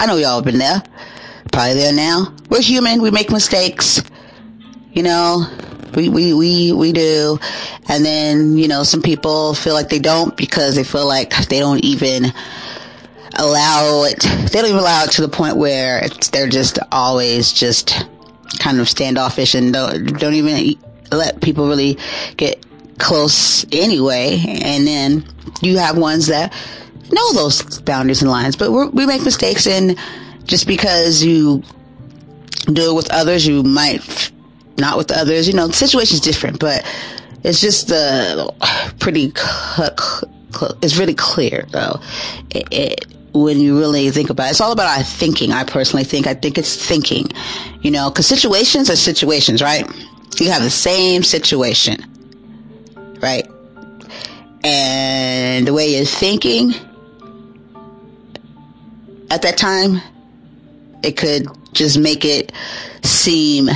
I 0.00 0.06
know 0.06 0.16
y'all 0.16 0.42
been 0.42 0.58
there. 0.58 0.82
Probably 1.52 1.74
there 1.74 1.94
now. 1.94 2.34
We're 2.50 2.60
human. 2.60 3.00
We 3.00 3.10
make 3.10 3.30
mistakes. 3.30 4.02
You 4.92 5.04
know, 5.04 5.46
we, 5.96 6.08
we, 6.08 6.34
we, 6.34 6.72
we 6.72 6.92
do. 6.92 7.38
And 7.88 8.04
then, 8.04 8.56
you 8.56 8.68
know, 8.68 8.82
some 8.82 9.02
people 9.02 9.54
feel 9.54 9.74
like 9.74 9.88
they 9.88 9.98
don't 9.98 10.36
because 10.36 10.74
they 10.76 10.84
feel 10.84 11.06
like 11.06 11.34
they 11.48 11.58
don't 11.58 11.84
even 11.84 12.32
allow 13.38 14.04
it. 14.04 14.20
They 14.20 14.60
don't 14.60 14.66
even 14.66 14.78
allow 14.78 15.04
it 15.04 15.12
to 15.12 15.22
the 15.22 15.28
point 15.28 15.56
where 15.56 16.04
it's, 16.04 16.30
they're 16.30 16.48
just 16.48 16.78
always 16.92 17.52
just 17.52 18.06
kind 18.58 18.78
of 18.78 18.88
standoffish 18.88 19.54
and 19.54 19.72
don't, 19.72 20.18
don't 20.18 20.34
even 20.34 20.74
let 21.10 21.40
people 21.40 21.68
really 21.68 21.98
get 22.36 22.64
close 22.98 23.64
anyway. 23.72 24.42
And 24.62 24.86
then 24.86 25.24
you 25.62 25.78
have 25.78 25.98
ones 25.98 26.26
that 26.28 26.52
know 27.12 27.32
those 27.32 27.80
boundaries 27.80 28.22
and 28.22 28.30
lines, 28.30 28.56
but 28.56 28.70
we 28.70 29.06
make 29.06 29.22
mistakes 29.24 29.66
and 29.66 29.98
just 30.44 30.66
because 30.66 31.22
you 31.22 31.62
do 32.72 32.90
it 32.90 32.94
with 32.94 33.10
others, 33.12 33.46
you 33.46 33.62
might 33.62 34.30
not 34.78 34.96
with 34.96 35.10
others. 35.10 35.48
You 35.48 35.54
know, 35.54 35.66
the 35.66 35.72
situation's 35.72 36.20
different, 36.20 36.58
but 36.58 36.84
it's 37.44 37.60
just 37.60 37.92
uh, 37.92 38.50
pretty. 38.98 39.32
it's 40.82 40.96
really 40.96 41.14
clear 41.14 41.66
though. 41.70 42.00
It, 42.50 42.68
it, 42.70 43.06
when 43.32 43.60
you 43.60 43.78
really 43.78 44.10
think 44.10 44.30
about 44.30 44.46
it, 44.46 44.50
it's 44.50 44.60
all 44.60 44.72
about 44.72 44.96
our 44.96 45.04
thinking. 45.04 45.52
I 45.52 45.64
personally 45.64 46.04
think. 46.04 46.26
I 46.26 46.34
think 46.34 46.58
it's 46.58 46.74
thinking. 46.74 47.28
You 47.82 47.90
know, 47.90 48.10
because 48.10 48.26
situations 48.26 48.90
are 48.90 48.96
situations, 48.96 49.62
right? 49.62 49.86
You 50.38 50.50
have 50.50 50.62
the 50.62 50.70
same 50.70 51.22
situation, 51.22 51.98
right? 53.22 53.46
And 54.64 55.66
the 55.66 55.72
way 55.72 55.96
you're 55.96 56.04
thinking 56.04 56.74
at 59.30 59.42
that 59.42 59.56
time, 59.56 60.00
it 61.02 61.16
could 61.16 61.46
just 61.72 61.98
make 61.98 62.24
it 62.24 62.52
seem 63.02 63.68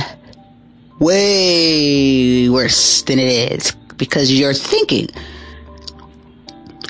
way 1.01 2.47
worse 2.47 3.01
than 3.01 3.19
it 3.19 3.53
is 3.53 3.71
because 3.97 4.31
your 4.31 4.53
thinking 4.53 5.07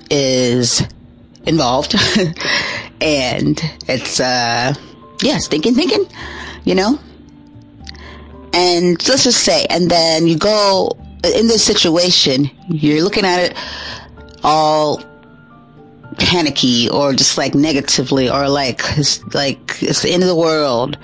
is 0.09 0.83
involved. 1.45 1.95
And 3.03 3.59
it's 3.87 4.19
uh 4.19 4.75
yes 5.23 5.47
thinking 5.47 5.73
thinking 5.73 6.05
you 6.65 6.75
know? 6.75 6.99
And 8.53 9.07
let's 9.07 9.23
just 9.23 9.43
say 9.43 9.65
and 9.71 9.89
then 9.89 10.27
you 10.27 10.37
go 10.37 10.95
in 11.23 11.47
this 11.47 11.63
situation 11.63 12.51
you're 12.69 13.03
looking 13.03 13.25
at 13.25 13.39
it 13.39 13.57
all 14.43 15.01
panicky 16.19 16.89
or 16.89 17.13
just 17.13 17.39
like 17.39 17.55
negatively 17.55 18.29
or 18.29 18.47
like 18.49 18.81
it's 18.97 19.23
like 19.33 19.81
it's 19.81 20.03
the 20.03 20.11
end 20.11 20.21
of 20.21 20.29
the 20.29 20.35
world 20.35 20.95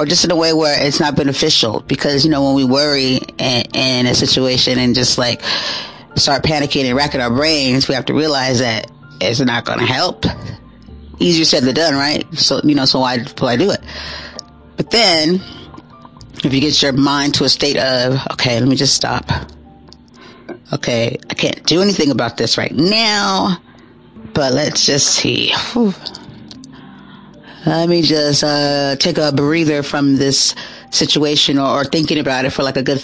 or 0.00 0.06
just 0.06 0.24
in 0.24 0.30
a 0.30 0.36
way 0.36 0.54
where 0.54 0.82
it's 0.82 0.98
not 0.98 1.14
beneficial. 1.14 1.80
Because 1.80 2.24
you 2.24 2.30
know 2.30 2.42
when 2.42 2.54
we 2.54 2.64
worry 2.64 3.16
in, 3.36 3.62
in 3.74 4.06
a 4.06 4.14
situation 4.14 4.78
and 4.78 4.94
just 4.94 5.18
like 5.18 5.42
start 6.16 6.42
panicking 6.42 6.86
and 6.86 6.96
racking 6.96 7.20
our 7.20 7.30
brains 7.30 7.86
we 7.86 7.94
have 7.94 8.06
to 8.06 8.14
realize 8.14 8.58
that 8.60 8.90
it's 9.20 9.40
not 9.40 9.66
going 9.66 9.78
to 9.78 9.84
help. 9.84 10.24
Easier 11.18 11.44
said 11.44 11.64
than 11.64 11.74
done 11.74 11.94
right? 11.94 12.26
So 12.34 12.62
you 12.64 12.74
know 12.74 12.86
so 12.86 13.00
why 13.00 13.18
why 13.38 13.56
do 13.56 13.70
it? 13.70 13.80
But 14.78 14.90
then 14.90 15.42
if 16.42 16.54
you 16.54 16.60
get 16.60 16.80
your 16.80 16.92
mind 16.94 17.34
to 17.34 17.44
a 17.44 17.50
state 17.50 17.76
of 17.76 18.26
okay 18.32 18.58
let 18.58 18.68
me 18.68 18.76
just 18.76 18.94
stop. 18.94 19.30
Okay 20.72 21.18
i 21.28 21.34
can't 21.34 21.62
do 21.66 21.82
anything 21.82 22.10
about 22.10 22.38
this 22.38 22.56
right 22.56 22.72
now 22.72 23.58
but 24.32 24.54
let's 24.54 24.86
just 24.86 25.08
see. 25.08 25.52
Whew. 25.72 25.92
Let 27.66 27.88
me 27.88 28.02
just 28.02 28.42
uh, 28.42 28.96
take 28.96 29.18
a 29.18 29.32
breather 29.32 29.82
from 29.82 30.16
this 30.16 30.54
situation 30.90 31.58
or, 31.58 31.80
or 31.80 31.84
thinking 31.84 32.18
about 32.18 32.44
it 32.44 32.50
for 32.50 32.62
like 32.62 32.76
a 32.76 32.82
good 32.82 33.02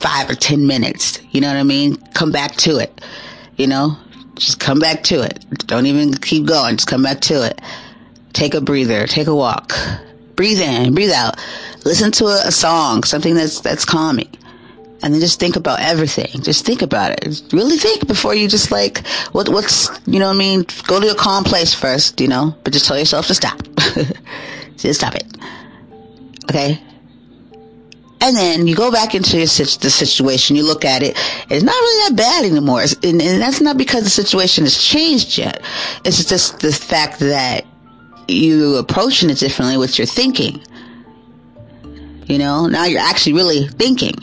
five 0.00 0.28
or 0.28 0.34
ten 0.34 0.66
minutes. 0.66 1.20
You 1.30 1.40
know 1.40 1.48
what 1.48 1.56
I 1.56 1.62
mean? 1.62 1.96
Come 2.12 2.30
back 2.30 2.56
to 2.56 2.78
it. 2.78 3.00
You 3.56 3.66
know, 3.66 3.96
just 4.34 4.60
come 4.60 4.78
back 4.78 5.04
to 5.04 5.22
it. 5.22 5.44
Don't 5.66 5.86
even 5.86 6.14
keep 6.14 6.46
going. 6.46 6.76
Just 6.76 6.88
come 6.88 7.02
back 7.02 7.20
to 7.22 7.46
it. 7.46 7.60
Take 8.32 8.54
a 8.54 8.60
breather. 8.60 9.06
Take 9.06 9.26
a 9.26 9.34
walk. 9.34 9.72
Breathe 10.36 10.58
in. 10.58 10.94
Breathe 10.94 11.12
out. 11.12 11.38
Listen 11.84 12.10
to 12.12 12.26
a, 12.26 12.48
a 12.48 12.52
song. 12.52 13.04
Something 13.04 13.34
that's 13.34 13.60
that's 13.60 13.84
calming 13.84 14.30
and 15.02 15.12
then 15.12 15.20
just 15.20 15.38
think 15.38 15.56
about 15.56 15.80
everything. 15.80 16.42
Just 16.42 16.64
think 16.64 16.82
about 16.82 17.12
it. 17.12 17.42
Really 17.52 17.76
think 17.76 18.06
before 18.06 18.34
you 18.34 18.48
just 18.48 18.70
like, 18.70 19.06
what, 19.32 19.48
what's, 19.48 19.90
you 20.06 20.18
know 20.18 20.28
what 20.28 20.36
I 20.36 20.38
mean? 20.38 20.64
Go 20.86 21.00
to 21.00 21.10
a 21.10 21.14
calm 21.14 21.44
place 21.44 21.74
first, 21.74 22.20
you 22.20 22.28
know, 22.28 22.56
but 22.64 22.72
just 22.72 22.86
tell 22.86 22.98
yourself 22.98 23.26
to 23.26 23.34
stop. 23.34 23.60
just 24.76 25.00
stop 25.00 25.14
it. 25.14 25.26
Okay? 26.44 26.80
And 28.20 28.36
then 28.36 28.66
you 28.66 28.74
go 28.74 28.90
back 28.90 29.14
into 29.14 29.36
your, 29.36 29.46
the 29.46 29.90
situation, 29.90 30.56
you 30.56 30.62
look 30.62 30.86
at 30.86 31.02
it, 31.02 31.14
it's 31.50 31.62
not 31.62 31.74
really 31.74 32.08
that 32.08 32.16
bad 32.16 32.44
anymore. 32.46 32.80
And, 32.80 33.20
and 33.20 33.42
that's 33.42 33.60
not 33.60 33.76
because 33.76 34.04
the 34.04 34.10
situation 34.10 34.64
has 34.64 34.82
changed 34.82 35.36
yet. 35.36 35.62
It's 36.06 36.24
just 36.24 36.60
the 36.60 36.72
fact 36.72 37.18
that 37.18 37.66
you're 38.26 38.78
approaching 38.78 39.28
it 39.28 39.38
differently 39.38 39.76
with 39.76 39.98
your 39.98 40.06
thinking. 40.06 40.62
You 42.26 42.38
know, 42.38 42.66
now 42.66 42.86
you're 42.86 43.02
actually 43.02 43.34
really 43.34 43.68
thinking 43.68 44.14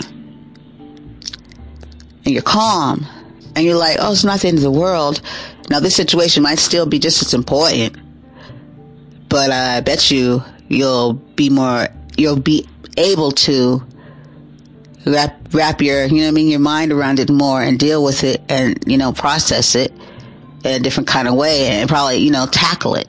and 2.26 2.34
you're 2.34 2.42
calm 2.42 3.06
and 3.56 3.66
you're 3.66 3.78
like, 3.78 3.98
oh, 4.00 4.12
it's 4.12 4.24
not 4.24 4.40
the 4.40 4.48
end 4.48 4.58
of 4.58 4.64
the 4.64 4.72
world. 4.72 5.22
Now 5.70 5.80
this 5.80 5.96
situation 5.96 6.44
might 6.44 6.60
still 6.60 6.86
be 6.86 7.00
just 7.00 7.22
as 7.22 7.34
important, 7.34 7.98
but 9.30 9.52
I 9.52 9.82
bet 9.82 10.12
you 10.12 10.44
you'll 10.68 11.14
be 11.14 11.50
more, 11.50 11.88
you'll 12.18 12.40
be 12.40 12.68
able 12.98 13.32
to 13.32 13.84
wrap, 15.06 15.36
wrap 15.52 15.82
your, 15.82 16.06
you 16.06 16.18
know 16.18 16.24
what 16.24 16.28
I 16.28 16.32
mean, 16.32 16.48
your 16.50 16.60
mind 16.60 16.92
around 16.92 17.20
it 17.20 17.30
more 17.30 17.62
and 17.62 17.80
deal 17.80 18.04
with 18.04 18.24
it 18.24 18.42
and, 18.50 18.84
you 18.88 18.98
know, 18.98 19.12
process 19.14 19.76
it 19.76 19.92
in 20.64 20.74
a 20.74 20.80
different 20.80 21.08
kind 21.08 21.28
of 21.28 21.36
way 21.36 21.68
and 21.68 21.90
probably, 21.90 22.18
you 22.18 22.32
know, 22.32 22.46
tackle 22.46 22.96
it. 22.96 23.08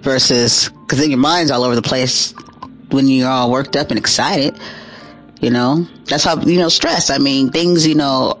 Versus, 0.00 0.68
cause 0.88 0.98
then 0.98 1.10
your 1.10 1.18
mind's 1.18 1.50
all 1.50 1.62
over 1.62 1.76
the 1.76 1.82
place 1.82 2.32
when 2.90 3.06
you're 3.08 3.28
all 3.28 3.50
worked 3.50 3.76
up 3.76 3.90
and 3.90 3.98
excited. 3.98 4.58
You 5.42 5.50
know, 5.50 5.88
that's 6.04 6.22
how, 6.22 6.40
you 6.40 6.58
know, 6.58 6.68
stress. 6.68 7.10
I 7.10 7.18
mean, 7.18 7.50
things, 7.50 7.84
you 7.84 7.96
know, 7.96 8.38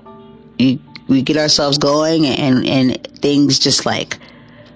you, 0.56 0.78
we 1.08 1.20
get 1.22 1.36
ourselves 1.36 1.76
going 1.76 2.24
and, 2.24 2.64
and 2.64 3.06
things 3.16 3.58
just 3.58 3.84
like 3.84 4.18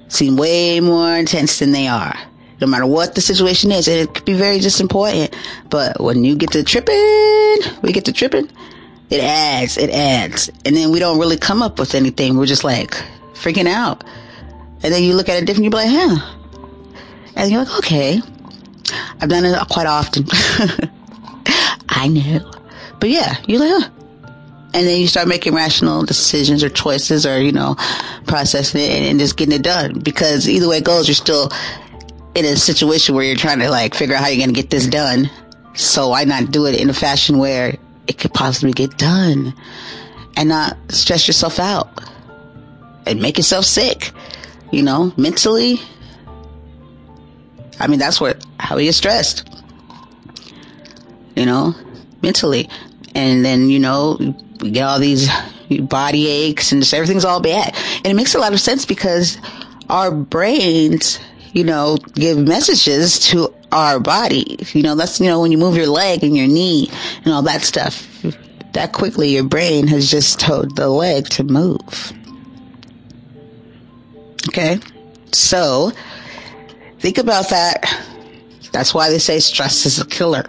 seem 0.08 0.36
way 0.36 0.80
more 0.80 1.16
intense 1.16 1.60
than 1.60 1.70
they 1.70 1.86
are. 1.86 2.18
No 2.60 2.66
matter 2.66 2.84
what 2.84 3.14
the 3.14 3.20
situation 3.20 3.70
is, 3.70 3.86
and 3.86 4.00
it 4.00 4.12
could 4.12 4.24
be 4.24 4.32
very 4.32 4.58
just 4.58 4.80
important. 4.80 5.36
But 5.70 6.00
when 6.00 6.24
you 6.24 6.34
get 6.34 6.50
to 6.52 6.64
tripping, 6.64 6.96
we 7.82 7.92
get 7.92 8.06
to 8.06 8.12
tripping, 8.12 8.50
it 9.08 9.20
adds, 9.20 9.78
it 9.78 9.90
adds. 9.90 10.50
And 10.64 10.76
then 10.76 10.90
we 10.90 10.98
don't 10.98 11.20
really 11.20 11.36
come 11.36 11.62
up 11.62 11.78
with 11.78 11.94
anything. 11.94 12.36
We're 12.36 12.46
just 12.46 12.64
like 12.64 12.90
freaking 13.34 13.68
out. 13.68 14.02
And 14.82 14.92
then 14.92 15.04
you 15.04 15.14
look 15.14 15.28
at 15.28 15.40
it 15.40 15.46
different, 15.46 15.64
you're 15.64 15.72
like, 15.72 15.88
huh. 15.88 16.32
And 17.36 17.52
you're 17.52 17.64
like, 17.64 17.78
okay. 17.78 18.20
I've 19.20 19.28
done 19.28 19.44
it 19.44 19.56
quite 19.68 19.86
often. 19.86 20.26
I 21.88 22.08
know. 22.08 22.50
But 23.00 23.10
yeah, 23.10 23.36
you're 23.46 23.60
like, 23.60 23.70
huh. 23.70 23.90
and 24.74 24.86
then 24.86 25.00
you 25.00 25.06
start 25.06 25.28
making 25.28 25.54
rational 25.54 26.04
decisions 26.04 26.62
or 26.64 26.68
choices 26.68 27.26
or, 27.26 27.40
you 27.40 27.52
know, 27.52 27.76
processing 28.26 28.80
it 28.80 28.90
and, 28.90 29.04
and 29.06 29.20
just 29.20 29.36
getting 29.36 29.54
it 29.54 29.62
done. 29.62 30.00
Because 30.00 30.48
either 30.48 30.68
way 30.68 30.78
it 30.78 30.84
goes, 30.84 31.08
you're 31.08 31.14
still 31.14 31.50
in 32.34 32.44
a 32.44 32.56
situation 32.56 33.14
where 33.14 33.24
you're 33.24 33.36
trying 33.36 33.58
to 33.60 33.70
like 33.70 33.94
figure 33.94 34.14
out 34.14 34.22
how 34.22 34.28
you're 34.28 34.44
going 34.44 34.54
to 34.54 34.60
get 34.60 34.70
this 34.70 34.86
done. 34.86 35.30
So 35.74 36.08
why 36.08 36.24
not 36.24 36.50
do 36.50 36.66
it 36.66 36.80
in 36.80 36.88
a 36.90 36.94
fashion 36.94 37.38
where 37.38 37.76
it 38.06 38.18
could 38.18 38.32
possibly 38.32 38.72
get 38.72 38.96
done 38.96 39.54
and 40.36 40.48
not 40.48 40.76
stress 40.88 41.26
yourself 41.26 41.58
out 41.58 41.88
and 43.06 43.20
make 43.20 43.36
yourself 43.36 43.64
sick, 43.64 44.12
you 44.70 44.82
know, 44.82 45.12
mentally. 45.16 45.80
I 47.78 47.86
mean, 47.88 47.98
that's 47.98 48.20
what, 48.20 48.44
how 48.58 48.76
we 48.76 48.84
get 48.84 48.94
stressed, 48.94 49.48
you 51.36 51.46
know, 51.46 51.74
mentally. 52.22 52.68
And 53.14 53.44
then, 53.44 53.70
you 53.70 53.78
know, 53.78 54.18
we 54.60 54.70
get 54.70 54.82
all 54.82 54.98
these 54.98 55.28
body 55.82 56.28
aches 56.28 56.72
and 56.72 56.82
just 56.82 56.94
everything's 56.94 57.24
all 57.24 57.40
bad. 57.40 57.74
And 57.98 58.06
it 58.06 58.14
makes 58.14 58.34
a 58.34 58.38
lot 58.38 58.52
of 58.52 58.60
sense 58.60 58.84
because 58.84 59.38
our 59.88 60.10
brains, 60.10 61.20
you 61.52 61.64
know, 61.64 61.96
give 62.14 62.38
messages 62.38 63.20
to 63.30 63.54
our 63.72 64.00
body. 64.00 64.58
You 64.72 64.82
know, 64.82 64.94
that's, 64.94 65.20
you 65.20 65.26
know, 65.26 65.40
when 65.40 65.52
you 65.52 65.58
move 65.58 65.76
your 65.76 65.86
leg 65.86 66.24
and 66.24 66.36
your 66.36 66.46
knee 66.46 66.90
and 67.24 67.32
all 67.32 67.42
that 67.42 67.62
stuff, 67.62 68.08
that 68.72 68.92
quickly 68.92 69.30
your 69.30 69.44
brain 69.44 69.86
has 69.86 70.10
just 70.10 70.40
told 70.40 70.76
the 70.76 70.88
leg 70.88 71.28
to 71.30 71.44
move. 71.44 72.12
Okay. 74.48 74.78
So 75.32 75.92
think 76.98 77.18
about 77.18 77.50
that. 77.50 77.84
That's 78.72 78.92
why 78.92 79.10
they 79.10 79.18
say 79.18 79.40
stress 79.40 79.86
is 79.86 79.98
a 79.98 80.06
killer. 80.06 80.44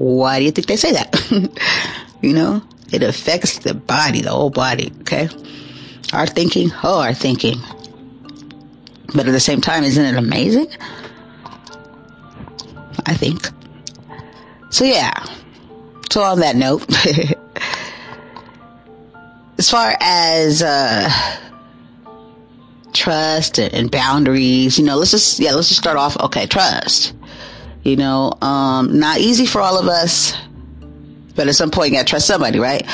Why 0.00 0.38
do 0.38 0.46
you 0.46 0.50
think 0.50 0.66
they 0.66 0.76
say 0.76 0.92
that? 0.92 1.14
you 2.22 2.32
know, 2.32 2.62
it 2.90 3.02
affects 3.02 3.58
the 3.58 3.74
body, 3.74 4.22
the 4.22 4.30
whole 4.30 4.48
body. 4.48 4.90
Okay. 5.02 5.28
Our 6.14 6.26
thinking, 6.26 6.70
oh, 6.82 7.02
our 7.02 7.12
thinking. 7.12 7.56
But 9.14 9.28
at 9.28 9.32
the 9.32 9.40
same 9.40 9.60
time, 9.60 9.84
isn't 9.84 10.02
it 10.02 10.16
amazing? 10.16 10.68
I 13.04 13.12
think. 13.12 13.50
So 14.70 14.86
yeah. 14.86 15.22
So 16.10 16.22
on 16.22 16.40
that 16.40 16.56
note, 16.56 16.82
as 19.58 19.68
far 19.68 19.94
as, 20.00 20.62
uh, 20.62 21.10
trust 22.94 23.58
and 23.58 23.90
boundaries, 23.90 24.78
you 24.78 24.86
know, 24.86 24.96
let's 24.96 25.10
just, 25.10 25.40
yeah, 25.40 25.52
let's 25.52 25.68
just 25.68 25.82
start 25.82 25.98
off. 25.98 26.16
Okay. 26.20 26.46
Trust. 26.46 27.12
You 27.82 27.96
know, 27.96 28.34
um, 28.42 28.98
not 28.98 29.18
easy 29.18 29.46
for 29.46 29.60
all 29.60 29.78
of 29.78 29.88
us, 29.88 30.36
but 31.34 31.48
at 31.48 31.54
some 31.54 31.70
point 31.70 31.90
you 31.90 31.96
gotta 31.96 32.08
trust 32.08 32.26
somebody, 32.26 32.58
right? 32.58 32.86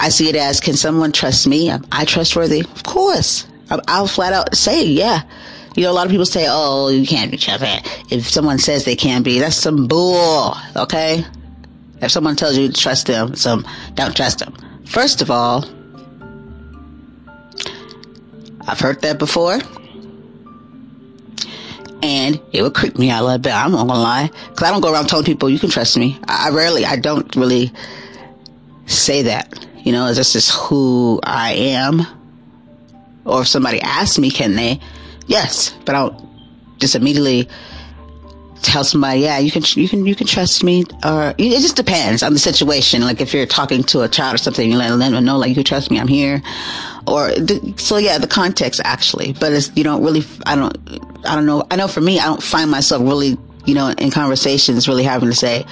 I 0.00 0.08
see 0.08 0.28
it 0.28 0.36
as, 0.36 0.60
can 0.60 0.74
someone 0.74 1.12
trust 1.12 1.46
me? 1.46 1.68
Am 1.68 1.84
I 1.92 2.04
trustworthy? 2.04 2.60
Of 2.60 2.84
course. 2.84 3.46
I'll 3.86 4.06
flat 4.06 4.32
out 4.32 4.56
say, 4.56 4.86
yeah. 4.86 5.22
You 5.76 5.84
know, 5.84 5.90
a 5.90 5.92
lot 5.92 6.06
of 6.06 6.10
people 6.10 6.26
say, 6.26 6.46
oh, 6.48 6.88
you 6.88 7.06
can't 7.06 7.30
be 7.30 7.36
trusted. 7.36 7.68
If 8.10 8.28
someone 8.28 8.58
says 8.58 8.84
they 8.84 8.96
can 8.96 9.22
be, 9.22 9.38
that's 9.38 9.56
some 9.56 9.86
bull, 9.86 10.56
okay? 10.74 11.24
If 12.00 12.10
someone 12.10 12.36
tells 12.36 12.56
you 12.56 12.68
to 12.68 12.80
trust 12.80 13.06
them, 13.06 13.34
some 13.34 13.66
don't 13.94 14.16
trust 14.16 14.38
them. 14.38 14.54
First 14.86 15.20
of 15.20 15.30
all, 15.30 15.66
I've 18.66 18.80
heard 18.80 19.02
that 19.02 19.18
before. 19.18 19.58
And 22.02 22.40
it 22.52 22.62
would 22.62 22.74
creep 22.74 22.98
me 22.98 23.10
out 23.10 23.22
a 23.22 23.24
little 23.24 23.38
bit. 23.38 23.52
I'm 23.52 23.72
not 23.72 23.86
gonna 23.86 24.00
lie. 24.00 24.30
Cause 24.54 24.62
I 24.62 24.70
don't 24.70 24.80
go 24.80 24.92
around 24.92 25.06
telling 25.06 25.24
people 25.24 25.50
you 25.50 25.58
can 25.58 25.70
trust 25.70 25.96
me. 25.96 26.18
I 26.24 26.50
rarely, 26.50 26.84
I 26.84 26.96
don't 26.96 27.34
really 27.34 27.72
say 28.86 29.22
that. 29.22 29.66
You 29.78 29.92
know, 29.92 30.12
this 30.12 30.36
is 30.36 30.50
who 30.54 31.20
I 31.22 31.52
am. 31.54 32.02
Or 33.24 33.42
if 33.42 33.48
somebody 33.48 33.80
asks 33.80 34.18
me, 34.18 34.30
can 34.30 34.54
they? 34.54 34.80
Yes, 35.26 35.74
but 35.84 35.94
I 35.94 36.08
don't 36.08 36.28
just 36.78 36.94
immediately 36.94 37.48
tell 38.62 38.84
somebody, 38.84 39.20
yeah, 39.20 39.38
you 39.38 39.50
can, 39.50 39.62
you 39.74 39.88
can, 39.88 40.06
you 40.06 40.14
can 40.14 40.26
trust 40.26 40.64
me. 40.64 40.84
Or 41.04 41.34
it 41.36 41.60
just 41.60 41.76
depends 41.76 42.22
on 42.22 42.32
the 42.32 42.38
situation. 42.38 43.02
Like 43.02 43.20
if 43.20 43.34
you're 43.34 43.46
talking 43.46 43.82
to 43.84 44.02
a 44.02 44.08
child 44.08 44.34
or 44.34 44.38
something, 44.38 44.70
you 44.70 44.76
let 44.76 44.96
them 44.96 45.24
know, 45.24 45.38
like, 45.38 45.56
you 45.56 45.64
trust 45.64 45.90
me, 45.90 46.00
I'm 46.00 46.08
here. 46.08 46.42
Or, 47.08 47.32
so 47.76 47.96
yeah, 47.96 48.18
the 48.18 48.28
context 48.28 48.80
actually, 48.84 49.32
but 49.34 49.52
it's, 49.52 49.70
you 49.76 49.84
don't 49.84 50.02
really, 50.02 50.22
I 50.46 50.54
don't, 50.54 50.76
I 51.26 51.34
don't 51.34 51.46
know. 51.46 51.66
I 51.70 51.76
know 51.76 51.88
for 51.88 52.00
me, 52.00 52.18
I 52.18 52.26
don't 52.26 52.42
find 52.42 52.70
myself 52.70 53.02
really, 53.02 53.36
you 53.64 53.74
know, 53.74 53.88
in 53.90 54.10
conversations 54.10 54.88
really 54.88 55.04
having 55.04 55.28
to 55.28 55.34
say, 55.34 55.64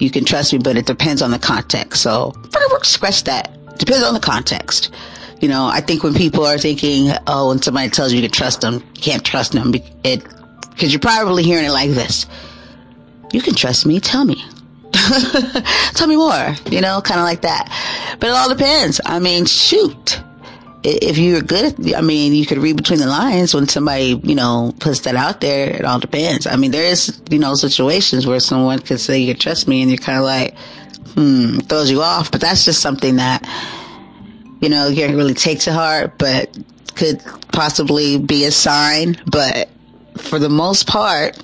you 0.00 0.10
can 0.10 0.24
trust 0.24 0.52
me, 0.52 0.58
but 0.58 0.76
it 0.76 0.86
depends 0.86 1.22
on 1.22 1.30
the 1.30 1.38
context. 1.38 2.02
So, 2.02 2.34
scratch 2.82 3.24
that. 3.24 3.50
Depends 3.78 4.04
on 4.04 4.14
the 4.14 4.20
context. 4.20 4.92
You 5.40 5.48
know, 5.48 5.66
I 5.66 5.80
think 5.80 6.02
when 6.02 6.14
people 6.14 6.44
are 6.44 6.58
thinking, 6.58 7.10
oh, 7.26 7.48
when 7.48 7.60
somebody 7.60 7.90
tells 7.90 8.12
you 8.12 8.20
to 8.22 8.28
trust 8.28 8.60
them, 8.60 8.74
you 8.74 9.02
can't 9.02 9.24
trust 9.24 9.52
them, 9.52 9.72
it, 10.04 10.24
cause 10.76 10.92
you're 10.92 11.00
probably 11.00 11.42
hearing 11.42 11.64
it 11.64 11.70
like 11.70 11.90
this. 11.90 12.26
You 13.32 13.40
can 13.40 13.54
trust 13.54 13.84
me, 13.84 14.00
tell 14.00 14.24
me. 14.24 14.42
tell 15.94 16.06
me 16.06 16.16
more, 16.16 16.54
you 16.70 16.80
know, 16.80 17.00
kind 17.00 17.20
of 17.20 17.24
like 17.24 17.42
that. 17.42 18.16
But 18.20 18.28
it 18.28 18.32
all 18.32 18.48
depends. 18.48 19.00
I 19.04 19.18
mean, 19.18 19.44
shoot. 19.44 20.20
If 20.86 21.16
you're 21.16 21.40
good 21.40 21.94
I 21.94 22.02
mean, 22.02 22.34
you 22.34 22.44
could 22.44 22.58
read 22.58 22.76
between 22.76 22.98
the 22.98 23.06
lines 23.06 23.54
when 23.54 23.66
somebody, 23.68 24.20
you 24.22 24.34
know, 24.34 24.74
puts 24.80 25.00
that 25.00 25.16
out 25.16 25.40
there. 25.40 25.70
It 25.70 25.84
all 25.84 25.98
depends. 25.98 26.46
I 26.46 26.56
mean, 26.56 26.72
there 26.72 26.84
is, 26.84 27.20
you 27.30 27.38
know, 27.38 27.54
situations 27.54 28.26
where 28.26 28.38
someone 28.38 28.80
could 28.80 29.00
say, 29.00 29.18
you 29.18 29.32
trust 29.32 29.66
me, 29.66 29.80
and 29.80 29.90
you're 29.90 29.98
kind 29.98 30.18
of 30.18 30.24
like, 30.24 30.58
hmm, 31.14 31.58
throws 31.60 31.90
you 31.90 32.02
off. 32.02 32.30
But 32.30 32.42
that's 32.42 32.66
just 32.66 32.82
something 32.82 33.16
that, 33.16 33.48
you 34.60 34.68
know, 34.68 34.88
you 34.88 34.96
can't 34.96 35.16
really 35.16 35.34
take 35.34 35.60
to 35.60 35.72
heart, 35.72 36.18
but 36.18 36.56
could 36.94 37.22
possibly 37.50 38.18
be 38.18 38.44
a 38.44 38.50
sign. 38.50 39.16
But 39.26 39.70
for 40.18 40.38
the 40.38 40.50
most 40.50 40.86
part, 40.86 41.42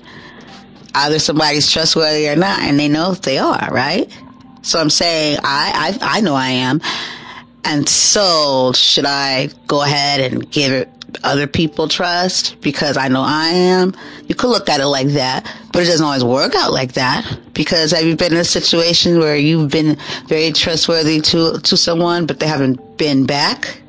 either 0.93 1.19
somebody's 1.19 1.71
trustworthy 1.71 2.29
or 2.29 2.35
not, 2.35 2.59
and 2.59 2.79
they 2.79 2.87
know 2.87 3.11
if 3.11 3.21
they 3.21 3.37
are, 3.37 3.69
right? 3.71 4.11
So 4.61 4.79
I'm 4.79 4.89
saying 4.89 5.39
I, 5.43 5.97
I, 5.99 6.17
I 6.17 6.21
know 6.21 6.35
I 6.35 6.49
am. 6.49 6.81
And 7.63 7.87
so 7.87 8.71
should 8.73 9.05
I 9.05 9.49
go 9.67 9.83
ahead 9.83 10.31
and 10.31 10.49
give 10.51 10.87
other 11.23 11.47
people 11.47 11.87
trust 11.87 12.59
because 12.61 12.97
I 12.97 13.07
know 13.07 13.21
I 13.21 13.47
am? 13.47 13.93
You 14.27 14.35
could 14.35 14.49
look 14.49 14.69
at 14.69 14.79
it 14.79 14.87
like 14.87 15.07
that, 15.09 15.43
but 15.71 15.83
it 15.83 15.85
doesn't 15.85 16.05
always 16.05 16.23
work 16.23 16.55
out 16.55 16.71
like 16.71 16.93
that 16.93 17.39
because 17.53 17.91
have 17.91 18.03
you 18.03 18.15
been 18.15 18.33
in 18.33 18.39
a 18.39 18.43
situation 18.43 19.19
where 19.19 19.35
you've 19.35 19.71
been 19.71 19.97
very 20.27 20.51
trustworthy 20.51 21.21
to, 21.21 21.59
to 21.59 21.77
someone, 21.77 22.25
but 22.25 22.39
they 22.39 22.47
haven't 22.47 22.97
been 22.97 23.25
back? 23.25 23.81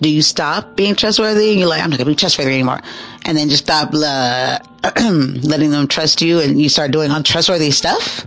Do 0.00 0.08
you 0.08 0.22
stop 0.22 0.76
being 0.76 0.94
trustworthy 0.94 1.50
and 1.50 1.58
you're 1.58 1.68
like, 1.68 1.82
I'm 1.82 1.90
not 1.90 1.98
gonna 1.98 2.10
be 2.10 2.14
trustworthy 2.14 2.54
anymore. 2.54 2.80
And 3.24 3.36
then 3.36 3.48
just 3.48 3.64
stop, 3.64 3.90
uh, 3.94 4.58
letting 5.42 5.70
them 5.70 5.88
trust 5.88 6.22
you 6.22 6.40
and 6.40 6.60
you 6.60 6.68
start 6.68 6.92
doing 6.92 7.10
untrustworthy 7.10 7.72
stuff? 7.72 8.24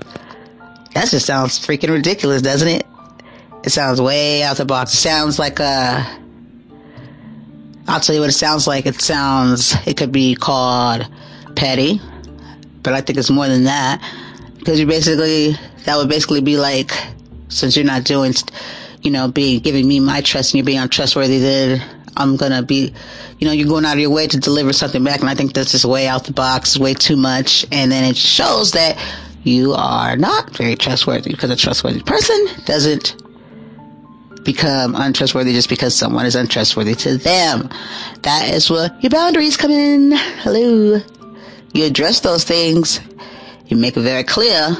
That 0.94 1.10
just 1.10 1.26
sounds 1.26 1.60
freaking 1.60 1.90
ridiculous, 1.90 2.42
doesn't 2.42 2.68
it? 2.68 2.86
It 3.64 3.70
sounds 3.70 4.02
way 4.02 4.44
out 4.44 4.58
the 4.58 4.66
box. 4.66 4.94
It 4.94 4.98
sounds 4.98 5.38
like 5.38 5.60
a, 5.60 6.20
I'll 7.88 8.00
tell 8.00 8.16
you 8.16 8.22
what 8.22 8.30
it 8.30 8.34
sounds 8.34 8.68
like. 8.68 8.86
It 8.86 9.00
sounds, 9.02 9.76
it 9.86 9.98
could 9.98 10.12
be 10.12 10.36
called 10.36 11.08
petty, 11.56 12.02
but 12.82 12.94
I 12.94 13.02
think 13.02 13.20
it's 13.20 13.30
more 13.30 13.48
than 13.48 13.66
that. 13.66 14.02
Because 14.58 14.80
you 14.80 14.86
basically, 14.86 15.56
that 15.86 15.98
would 15.98 16.10
basically 16.10 16.42
be 16.42 16.58
like, 16.58 16.92
since 17.50 17.76
you're 17.76 17.86
not 17.86 18.04
doing, 18.04 18.34
you 19.02 19.12
know, 19.12 19.28
being, 19.28 19.60
giving 19.60 19.88
me 19.88 20.00
my 20.00 20.22
trust 20.22 20.54
and 20.54 20.60
you're 20.60 20.66
being 20.66 20.80
untrustworthy, 20.80 21.40
then 21.40 21.84
I'm 22.18 22.38
gonna 22.38 22.64
be, 22.64 22.94
you 23.40 23.48
know, 23.48 23.54
you're 23.54 23.68
going 23.68 23.86
out 23.86 23.94
of 23.94 24.00
your 24.00 24.10
way 24.10 24.28
to 24.28 24.40
deliver 24.40 24.74
something 24.74 25.04
back. 25.04 25.22
And 25.22 25.30
I 25.30 25.36
think 25.36 25.54
that's 25.54 25.72
just 25.72 25.86
way 25.86 26.08
out 26.08 26.26
the 26.26 26.34
box, 26.34 26.78
way 26.78 26.94
too 26.94 27.16
much. 27.16 27.66
And 27.72 27.92
then 27.92 28.04
it 28.04 28.18
shows 28.18 28.72
that 28.72 28.98
you 29.44 29.74
are 29.74 30.16
not 30.18 30.56
very 30.56 30.76
trustworthy 30.76 31.32
because 31.32 31.50
a 31.50 31.56
trustworthy 31.56 32.02
person 32.02 32.48
doesn't 32.66 33.16
become 34.44 34.96
untrustworthy 34.96 35.54
just 35.54 35.70
because 35.70 35.96
someone 35.96 36.26
is 36.26 36.36
untrustworthy 36.36 36.96
to 36.96 37.18
them. 37.18 37.70
That 38.24 38.50
is 38.50 38.70
where 38.70 38.90
your 39.02 39.10
boundaries 39.10 39.58
come 39.58 39.72
in. 39.72 40.12
Hello. 40.14 41.02
You 41.74 41.86
address 41.86 42.20
those 42.22 42.44
things. 42.44 43.00
You 43.68 43.78
make 43.78 43.96
it 43.96 44.02
very 44.02 44.24
clear. 44.24 44.76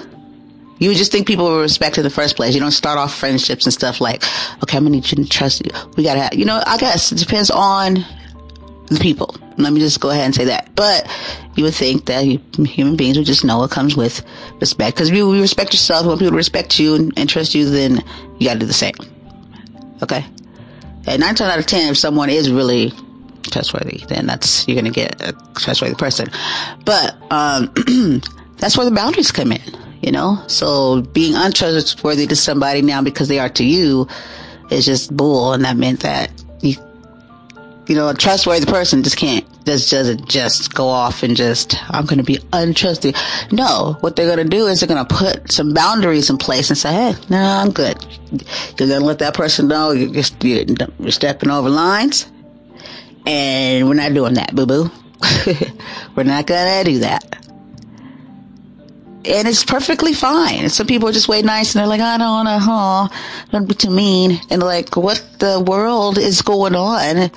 You 0.80 0.94
just 0.96 1.12
think 1.12 1.28
people 1.28 1.46
will 1.46 1.62
respect 1.62 1.98
in 1.98 2.04
the 2.04 2.10
first 2.10 2.36
place. 2.36 2.54
You 2.56 2.60
don't 2.60 2.72
start 2.72 2.98
off 2.98 3.16
friendships 3.16 3.66
and 3.66 3.74
stuff 3.74 4.02
like, 4.02 4.24
okay, 4.64 4.78
I'm 4.78 4.84
gonna 4.84 4.96
need 4.96 5.12
you 5.12 5.24
to 5.24 5.30
trust 5.30 5.64
you. 5.64 5.72
We 5.96 6.04
gotta 6.04 6.22
have, 6.22 6.34
you 6.34 6.44
know, 6.46 6.62
I 6.66 6.78
guess 6.78 7.12
it 7.12 7.20
depends 7.20 7.52
on 7.52 8.04
the 8.88 9.00
people. 9.00 9.36
Let 9.58 9.74
me 9.74 9.80
just 9.80 10.00
go 10.00 10.10
ahead 10.10 10.26
and 10.26 10.36
say 10.36 10.46
that. 10.46 10.76
But 10.76 11.08
you 11.56 11.64
would 11.66 11.76
think 11.76 12.08
that 12.08 12.24
human 12.24 12.96
beings 12.96 13.18
would 13.18 13.28
just 13.28 13.46
know 13.46 13.60
what 13.60 13.70
comes 13.70 13.96
with 13.96 14.26
respect. 14.60 14.98
Cause 14.98 15.10
if 15.10 15.16
you 15.16 15.40
respect 15.40 15.72
yourself, 15.74 16.08
when 16.08 16.18
people 16.18 16.36
respect 16.36 16.80
you 16.80 16.96
and, 16.96 17.14
and 17.16 17.30
trust 17.30 17.54
you, 17.54 17.70
then 17.70 18.04
you 18.40 18.48
gotta 18.48 18.60
do 18.60 18.66
the 18.66 18.74
same. 18.74 18.96
Okay. 20.02 20.26
And 21.08 21.20
nine 21.20 21.36
times 21.36 21.42
out 21.42 21.60
of 21.60 21.66
ten, 21.66 21.92
if 21.92 21.98
someone 21.98 22.30
is 22.30 22.52
really 22.52 22.94
trustworthy, 23.44 24.04
then 24.08 24.28
that's 24.28 24.68
you're 24.68 24.76
gonna 24.76 24.92
get 24.92 25.22
a 25.22 25.34
trustworthy 25.56 25.96
person. 25.96 26.28
But 26.86 27.16
um, 27.32 27.72
that's 28.58 28.78
where 28.78 28.86
the 28.86 28.96
boundaries 28.96 29.32
come 29.32 29.52
in. 29.52 29.62
You 30.02 30.12
know? 30.12 30.44
So 30.48 31.02
being 31.02 31.36
untrustworthy 31.36 32.28
to 32.28 32.36
somebody 32.36 32.82
now 32.82 33.02
because 33.02 33.28
they 33.28 33.40
are 33.40 33.50
to 33.50 33.64
you 33.64 34.08
is 34.72 34.86
just 34.86 35.16
bull 35.16 35.54
and 35.54 35.64
that 35.66 35.78
meant 35.78 36.02
that 36.02 36.32
you 37.92 37.98
know, 37.98 38.08
a 38.08 38.14
trustworthy 38.14 38.66
person 38.66 39.04
just 39.04 39.18
can't 39.18 39.46
just 39.66 39.92
doesn't 39.92 40.26
just 40.30 40.74
go 40.74 40.88
off 40.88 41.24
and 41.24 41.36
just 41.36 41.76
I'm 41.94 42.06
going 42.06 42.20
to 42.20 42.24
be 42.24 42.40
untrustworthy. 42.54 43.18
No, 43.52 43.98
what 44.00 44.16
they're 44.16 44.34
going 44.34 44.50
to 44.50 44.50
do 44.50 44.68
is 44.68 44.80
they're 44.80 44.88
going 44.88 45.06
to 45.06 45.14
put 45.14 45.52
some 45.52 45.74
boundaries 45.74 46.30
in 46.30 46.38
place 46.38 46.70
and 46.70 46.78
say, 46.78 46.94
"Hey, 46.94 47.16
no, 47.30 47.38
I'm 47.38 47.70
good." 47.72 48.02
You're 48.32 48.88
going 48.88 49.02
to 49.02 49.06
let 49.06 49.20
that 49.20 49.34
person 49.34 49.68
know 49.68 49.92
you're 49.92 50.14
just 50.14 50.42
you're 50.42 50.66
stepping 51.10 51.50
over 51.50 51.70
lines, 51.70 52.32
and 53.26 53.90
we're 53.90 53.96
not 53.96 54.14
doing 54.14 54.36
that, 54.36 54.56
boo 54.56 54.66
boo. 54.66 54.90
we're 56.16 56.24
not 56.24 56.48
going 56.48 56.86
to 56.86 56.90
do 56.90 57.00
that. 57.00 57.26
And 59.26 59.48
it's 59.50 59.66
perfectly 59.66 60.14
fine. 60.14 60.70
Some 60.70 60.88
people 60.88 61.10
are 61.10 61.12
just 61.12 61.28
way 61.28 61.42
nice 61.42 61.76
and 61.76 61.82
they're 61.82 61.88
like, 61.88 62.00
I 62.00 62.18
don't 62.18 62.46
want 62.46 62.48
to, 62.48 62.58
huh, 62.58 63.08
don't 63.52 63.68
be 63.68 63.76
too 63.76 63.92
mean. 63.92 64.40
And 64.50 64.64
like, 64.64 64.96
what 64.96 65.24
the 65.40 65.60
world 65.60 66.18
is 66.18 66.42
going 66.42 66.74
on? 66.74 67.30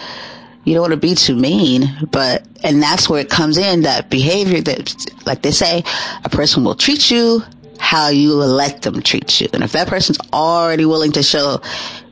You 0.65 0.75
don't 0.75 0.83
want 0.83 0.93
to 0.93 0.97
be 0.97 1.15
too 1.15 1.37
mean, 1.37 2.09
but, 2.11 2.47
and 2.63 2.83
that's 2.83 3.09
where 3.09 3.21
it 3.21 3.31
comes 3.31 3.59
in, 3.59 3.83
that 3.83 4.11
behavior 4.11 4.61
that, 4.63 4.95
like 5.27 5.43
they 5.43 5.51
say, 5.51 5.85
a 6.25 6.29
person 6.29 6.65
will 6.65 6.75
treat 6.75 7.11
you 7.11 7.43
how 7.79 8.09
you 8.09 8.35
let 8.35 8.83
them 8.83 9.03
treat 9.03 9.41
you. 9.41 9.49
And 9.53 9.63
if 9.63 9.73
that 9.73 9.89
person's 9.89 10.19
already 10.33 10.85
willing 10.87 11.13
to 11.13 11.23
show 11.23 11.61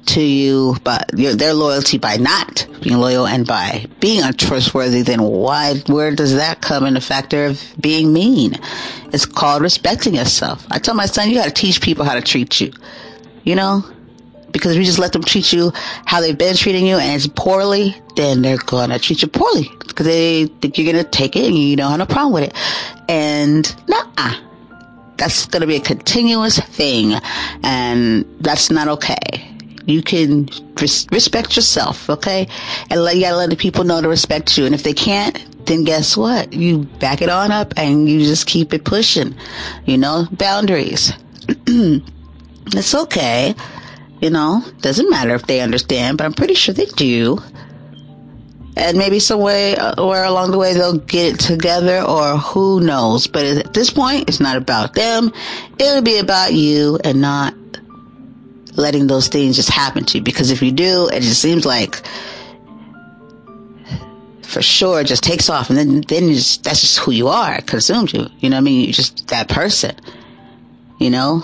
to 0.05 0.21
you 0.21 0.77
but 0.83 1.09
their 1.13 1.55
loyalty 1.55 1.97
by 1.97 2.17
not 2.17 2.67
being 2.83 2.99
loyal 2.99 3.27
and 3.27 3.47
by 3.47 3.87
being 4.01 4.23
untrustworthy, 4.23 5.03
then 5.03 5.23
why, 5.23 5.77
where 5.87 6.15
does 6.15 6.35
that 6.35 6.61
come 6.61 6.85
in 6.85 6.95
the 6.95 7.01
factor 7.01 7.47
of 7.47 7.63
being 7.81 8.13
mean? 8.13 8.59
It's 9.13 9.25
called 9.25 9.63
respecting 9.63 10.15
yourself. 10.15 10.67
I 10.71 10.79
tell 10.79 10.95
my 10.95 11.07
son, 11.07 11.31
you 11.31 11.37
gotta 11.37 11.53
teach 11.53 11.81
people 11.81 12.05
how 12.05 12.15
to 12.15 12.23
treat 12.23 12.61
you. 12.61 12.73
You 13.45 13.55
know? 13.55 13.85
Because 14.53 14.73
if 14.73 14.79
you 14.79 14.85
just 14.85 14.99
let 14.99 15.13
them 15.13 15.23
treat 15.25 15.53
you 15.53 15.73
how 16.05 16.21
they've 16.21 16.37
been 16.37 16.55
treating 16.55 16.87
you 16.87 16.97
and 16.97 17.17
it's 17.17 17.27
poorly, 17.27 17.97
then 18.17 18.43
they're 18.43 18.59
gonna 18.59 18.99
treat 18.99 19.23
you 19.23 19.29
poorly 19.29 19.69
because 19.87 20.07
they 20.07 20.47
think 20.47 20.79
you're 20.79 20.91
gonna 20.91 21.05
take 21.05 21.35
it 21.37 21.47
and 21.47 21.57
you 21.57 21.77
don't 21.77 21.91
have 21.91 21.99
no 21.99 22.07
problem 22.07 22.33
with 22.35 22.45
it. 22.45 22.55
And 23.09 23.75
nah, 23.89 24.35
that's 25.17 25.47
gonna 25.47 25.67
be 25.67 25.77
a 25.77 25.81
continuous 25.81 26.59
thing 26.59 27.15
and 27.63 28.25
that's 28.41 28.71
not 28.71 28.89
okay. 28.89 29.49
You 29.87 30.03
can 30.03 30.49
res- 30.81 31.09
respect 31.11 31.57
yourself, 31.57 32.09
okay? 32.09 32.47
And 32.91 33.03
let, 33.03 33.17
you 33.17 33.23
gotta 33.23 33.37
let 33.37 33.51
the 33.51 33.57
people 33.57 33.85
know 33.85 34.01
to 34.01 34.09
respect 34.09 34.57
you. 34.57 34.65
And 34.65 34.75
if 34.75 34.85
they 34.85 34.93
can't, 34.93 35.67
then 35.67 35.85
guess 35.85 36.17
what? 36.17 36.53
You 36.53 36.85
back 37.01 37.21
it 37.21 37.29
on 37.29 37.51
up 37.51 37.75
and 37.77 38.09
you 38.09 38.21
just 38.21 38.47
keep 38.47 38.73
it 38.75 38.85
pushing. 38.85 39.35
You 39.85 39.99
know, 39.99 40.29
boundaries. 40.31 41.13
it's 41.67 42.95
okay 42.95 43.55
you 44.23 44.31
know, 44.31 44.65
doesn't 44.81 45.11
matter 45.11 45.35
if 45.35 45.47
they 45.47 45.61
understand, 45.61 46.17
but 46.17 46.25
I'm 46.25 46.33
pretty 46.33 46.55
sure 46.55 46.73
they 46.73 46.87
do. 46.87 47.39
And 48.77 48.97
maybe 48.97 49.19
some 49.19 49.41
way, 49.41 49.77
uh, 49.77 50.01
or 50.01 50.23
along 50.23 50.53
the 50.53 50.59
way 50.59 50.73
they'll 50.73 50.97
get 50.97 51.35
it 51.35 51.41
together, 51.41 52.01
or 52.01 52.39
who 52.39 52.81
knows. 52.81 53.27
But 53.27 53.45
at 53.45 53.75
this 53.75 53.91
point, 53.91 54.29
it's 54.29 54.41
not 54.41 54.57
about 54.57 54.95
them. 54.95 55.33
It'll 55.79 56.03
be 56.03 56.19
about 56.19 56.55
you 56.55 56.99
and 57.05 57.21
not 57.21 57.55
letting 58.75 59.09
those 59.09 59.29
things 59.29 59.57
just 59.57 59.69
happen 59.69 60.05
to 60.07 60.19
you. 60.19 60.25
Because 60.25 60.51
if 60.51 60.63
you 60.63 60.71
do, 60.71 61.09
it 61.13 61.21
just 61.21 61.43
seems 61.43 61.67
like 61.67 62.07
for 64.43 64.63
sure 64.63 65.01
it 65.01 65.07
just 65.07 65.25
takes 65.25 65.49
off 65.51 65.71
and 65.71 65.79
then 65.79 66.03
then 66.09 66.29
just, 66.33 66.63
that's 66.63 66.83
just 66.83 66.99
who 66.99 67.11
you 67.11 67.29
are 67.29 67.55
it 67.55 67.67
consumes 67.67 68.13
you 68.13 68.27
you 68.39 68.51
know 68.51 68.57
what 68.57 68.61
i 68.61 68.65
mean 68.65 68.85
you're 68.85 68.93
just 68.93 69.27
that 69.29 69.49
person 69.49 69.97
you 70.99 71.09
know 71.09 71.43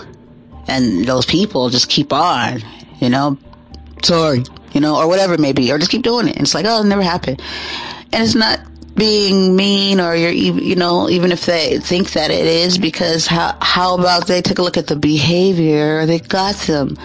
and 0.68 1.04
those 1.04 1.26
people 1.26 1.70
just 1.70 1.88
keep 1.88 2.12
on, 2.12 2.62
you 3.00 3.08
know, 3.08 3.38
sorry, 4.02 4.44
you 4.72 4.80
know, 4.80 4.96
or 4.96 5.08
whatever 5.08 5.34
it 5.34 5.40
may 5.40 5.52
be, 5.52 5.72
or 5.72 5.78
just 5.78 5.90
keep 5.90 6.02
doing 6.02 6.28
it. 6.28 6.36
And 6.36 6.42
it's 6.42 6.54
like, 6.54 6.66
oh, 6.68 6.82
it 6.82 6.84
never 6.84 7.02
happened. 7.02 7.42
And 8.12 8.22
it's 8.22 8.34
not 8.34 8.60
being 8.94 9.54
mean 9.54 10.00
or 10.00 10.14
you're, 10.14 10.30
you 10.30 10.74
know, 10.74 11.08
even 11.08 11.30
if 11.30 11.46
they 11.46 11.78
think 11.78 12.12
that 12.12 12.30
it 12.30 12.46
is 12.46 12.78
because 12.78 13.26
how, 13.26 13.56
how 13.60 13.96
about 13.96 14.26
they 14.26 14.42
take 14.42 14.58
a 14.58 14.62
look 14.62 14.76
at 14.76 14.88
the 14.88 14.96
behavior 14.96 16.04
they 16.04 16.18
got 16.18 16.56
them 16.56 16.96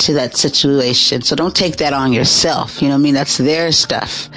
to 0.00 0.14
that 0.14 0.36
situation. 0.36 1.22
So 1.22 1.36
don't 1.36 1.54
take 1.54 1.76
that 1.76 1.92
on 1.92 2.12
yourself. 2.12 2.82
You 2.82 2.88
know 2.88 2.94
I 2.94 2.98
mean? 2.98 3.14
That's 3.14 3.38
their 3.38 3.70
stuff 3.70 4.28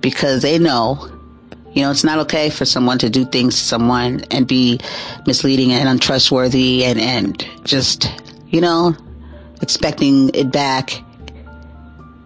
because 0.00 0.42
they 0.42 0.58
know 0.58 1.10
you 1.72 1.82
know, 1.82 1.90
it's 1.90 2.04
not 2.04 2.18
okay 2.20 2.50
for 2.50 2.64
someone 2.64 2.98
to 2.98 3.10
do 3.10 3.24
things 3.24 3.54
to 3.54 3.64
someone 3.64 4.24
and 4.30 4.46
be 4.46 4.80
misleading 5.26 5.72
and 5.72 5.88
untrustworthy 5.88 6.84
and, 6.84 7.00
and 7.00 7.46
just, 7.64 8.12
you 8.48 8.60
know, 8.60 8.96
expecting 9.62 10.30
it 10.34 10.50
back 10.50 11.00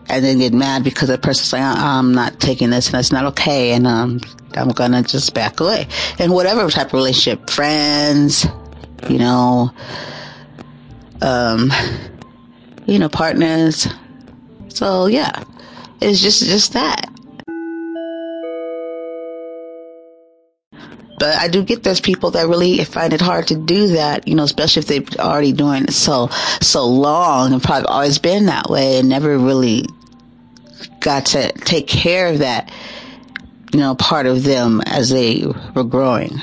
and 0.08 0.24
then 0.24 0.38
get 0.38 0.54
mad 0.54 0.82
because 0.82 1.08
the 1.08 1.18
person's 1.18 1.52
like, 1.52 1.62
I'm 1.62 2.14
not 2.14 2.40
taking 2.40 2.70
this 2.70 2.88
and 2.88 2.96
it's 2.96 3.12
not 3.12 3.24
okay 3.26 3.72
and 3.72 3.86
um, 3.86 4.20
I'm 4.54 4.68
gonna 4.68 5.02
just 5.02 5.34
back 5.34 5.60
away. 5.60 5.88
And 6.18 6.32
whatever 6.32 6.68
type 6.70 6.88
of 6.88 6.94
relationship, 6.94 7.50
friends, 7.50 8.46
you 9.08 9.18
know, 9.18 9.72
um, 11.20 11.70
you 12.86 12.98
know, 12.98 13.10
partners. 13.10 13.86
So 14.68 15.06
yeah, 15.06 15.44
it's 16.00 16.20
just, 16.20 16.44
just 16.44 16.72
that. 16.72 17.13
But 21.24 21.36
I 21.36 21.48
do 21.48 21.62
get 21.64 21.82
there's 21.82 22.02
people 22.02 22.32
that 22.32 22.48
really 22.48 22.84
find 22.84 23.14
it 23.14 23.22
hard 23.22 23.48
to 23.48 23.54
do 23.56 23.88
that, 23.94 24.28
you 24.28 24.34
know, 24.34 24.42
especially 24.42 24.80
if 24.80 24.86
they've 24.88 25.16
already 25.16 25.54
doing 25.54 25.84
it 25.84 25.92
so, 25.92 26.28
so 26.60 26.84
long 26.86 27.54
and 27.54 27.62
probably 27.62 27.86
always 27.86 28.18
been 28.18 28.44
that 28.44 28.68
way 28.68 28.98
and 28.98 29.08
never 29.08 29.38
really 29.38 29.86
got 31.00 31.24
to 31.24 31.50
take 31.52 31.86
care 31.86 32.28
of 32.28 32.40
that, 32.40 32.70
you 33.72 33.80
know, 33.80 33.94
part 33.94 34.26
of 34.26 34.44
them 34.44 34.82
as 34.84 35.08
they 35.08 35.46
were 35.74 35.84
growing. 35.84 36.42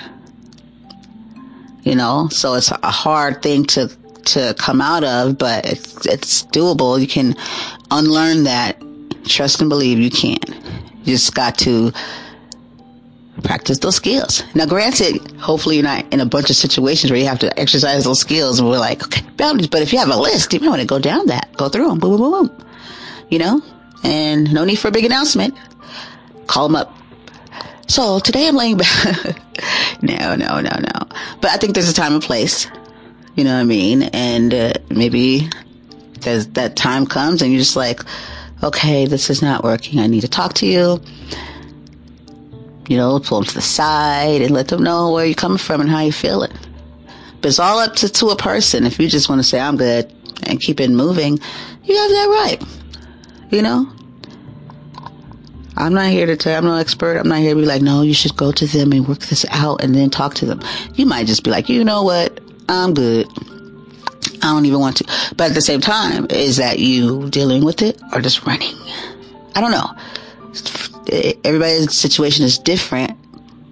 You 1.84 1.94
know, 1.94 2.30
so 2.32 2.56
it's 2.56 2.72
a 2.72 2.90
hard 2.90 3.44
thing 3.44 3.66
to, 3.66 3.88
to 4.30 4.56
come 4.58 4.82
out 4.82 5.04
of, 5.04 5.38
but 5.38 5.64
it's, 5.64 6.08
it's 6.08 6.44
doable. 6.48 7.00
You 7.00 7.06
can 7.06 7.36
unlearn 7.92 8.46
that. 8.46 8.82
Trust 9.26 9.62
and 9.62 9.70
believe 9.70 10.00
you 10.00 10.10
can. 10.10 10.40
You 11.04 11.14
just 11.14 11.36
got 11.36 11.60
to 11.60 11.92
practice 13.44 13.80
those 13.80 13.96
skills. 13.96 14.44
Now, 14.54 14.66
granted, 14.66 15.32
hopefully 15.40 15.78
you're 15.78 15.84
not 15.84 16.12
in 16.14 16.20
a 16.20 16.26
bunch 16.26 16.50
of 16.50 16.56
situations 16.56 17.12
where 17.12 17.20
you 17.20 17.28
have 17.28 17.40
to 17.40 17.60
exercise 17.60 18.04
those 18.04 18.20
skills 18.20 18.60
and 18.60 18.70
we're 18.70 18.80
like, 18.80 19.04
okay, 19.04 19.26
boundaries. 19.38 19.68
But 19.68 19.82
if 19.82 19.94
you 19.94 20.00
have 20.00 20.10
a 20.10 20.18
list, 20.18 20.54
you 20.54 20.60
might 20.60 20.70
want 20.70 20.82
to 20.82 20.88
go 20.88 21.00
down 21.00 21.28
that, 21.28 21.52
go 21.54 21.70
through 21.70 21.88
them, 21.88 22.00
boom, 22.00 22.18
boom, 22.18 22.32
boom, 22.32 22.48
boom. 22.48 22.66
You 23.30 23.40
know? 23.40 23.62
And 24.04 24.54
no 24.54 24.66
need 24.66 24.78
for 24.80 24.90
a 24.90 24.92
big 24.92 25.06
announcement. 25.06 25.56
Call 26.48 26.68
them 26.68 26.76
up. 26.76 26.96
So 27.88 28.20
today 28.20 28.48
I'm 28.48 28.56
laying 28.56 28.78
back. 28.78 29.42
no, 30.02 30.36
no, 30.36 30.60
no, 30.60 30.70
no. 30.70 31.08
But 31.42 31.52
I 31.52 31.58
think 31.58 31.74
there's 31.74 31.90
a 31.90 31.94
time 31.94 32.14
and 32.14 32.24
place. 32.24 32.68
You 33.36 33.44
know 33.44 33.54
what 33.54 33.62
I 33.62 33.66
mean? 33.66 34.04
And 34.04 34.54
uh, 34.54 34.74
maybe 34.90 35.50
there's 36.20 36.48
that 36.48 36.76
time 36.76 37.06
comes 37.06 37.42
and 37.42 37.52
you're 37.52 37.60
just 37.60 37.76
like, 37.76 38.02
okay, 38.64 39.06
this 39.06 39.30
is 39.30 39.42
not 39.42 39.64
working. 39.64 40.00
I 40.00 40.08
need 40.08 40.22
to 40.22 40.28
talk 40.28 40.54
to 40.56 40.66
you 40.66 41.02
you 42.88 42.98
know, 42.98 43.20
pull 43.20 43.40
them 43.40 43.48
to 43.48 43.54
the 43.56 43.62
side 43.62 44.42
and 44.42 44.52
let 44.52 44.68
them 44.68 44.84
know 44.84 45.12
where 45.12 45.26
you're 45.26 45.36
coming 45.36 45.58
from 45.58 45.82
and 45.82 45.90
how 45.90 46.02
you're 46.02 46.12
feeling. 46.12 46.52
But 47.42 47.50
it's 47.50 47.60
all 47.60 47.80
up 47.80 47.96
to, 47.98 48.10
to 48.10 48.28
a 48.28 48.36
person. 48.36 48.86
If 48.86 49.00
you 49.00 49.08
just 49.08 49.30
want 49.30 49.40
to 49.40 49.44
say, 49.44 49.60
I'm 49.60 49.78
good 49.78 50.12
and 50.44 50.60
keep 50.60 50.80
it 50.80 50.90
moving, 50.90 51.40
you 51.84 51.96
have 51.96 52.12
that 52.12 52.28
right. 52.30 52.64
You 53.50 53.62
know? 53.62 53.92
I'm 55.78 55.94
not 55.94 56.12
here 56.12 56.26
to 56.26 56.36
tell, 56.36 56.58
I'm 56.58 56.66
no 56.66 56.76
expert. 56.76 57.18
I'm 57.18 57.28
not 57.28 57.40
here 57.40 57.56
to 57.56 57.60
be 57.60 57.66
like, 57.66 57.82
no, 57.82 58.02
you 58.02 58.14
should 58.14 58.36
go 58.36 58.52
to 58.52 58.68
them 58.68 58.92
and 58.92 59.08
work 59.08 59.20
this 59.20 59.46
out 59.50 59.84
and 59.84 59.96
then 59.96 60.10
talk 60.10 60.36
to 60.36 60.46
them. 60.46 60.62
You 60.96 61.06
might 61.06 61.28
just 61.28 61.44
be 61.44 61.50
like, 61.50 61.70
you 61.70 61.84
know 61.84 62.04
what? 62.04 62.40
I'm 62.70 62.94
good. 62.94 63.28
I 64.44 64.54
don't 64.54 64.66
even 64.66 64.80
want 64.80 64.98
to. 64.98 65.06
But 65.36 65.50
at 65.50 65.54
the 65.54 65.62
same 65.62 65.82
time, 65.82 66.28
is 66.30 66.58
that 66.58 66.80
you 66.80 67.30
dealing 67.30 67.64
with 67.64 67.82
it 67.82 68.00
or 68.14 68.22
just 68.22 68.46
running? 68.46 68.76
I 69.56 69.62
don't 69.62 69.72
know 69.72 69.90
Eh, 71.08 71.34
everybody's 71.44 71.94
situation 71.94 72.46
is 72.46 72.58
different, 72.60 73.18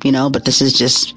you 0.03 0.11
know, 0.11 0.29
but 0.29 0.45
this 0.45 0.61
is 0.61 0.73
just 0.73 1.15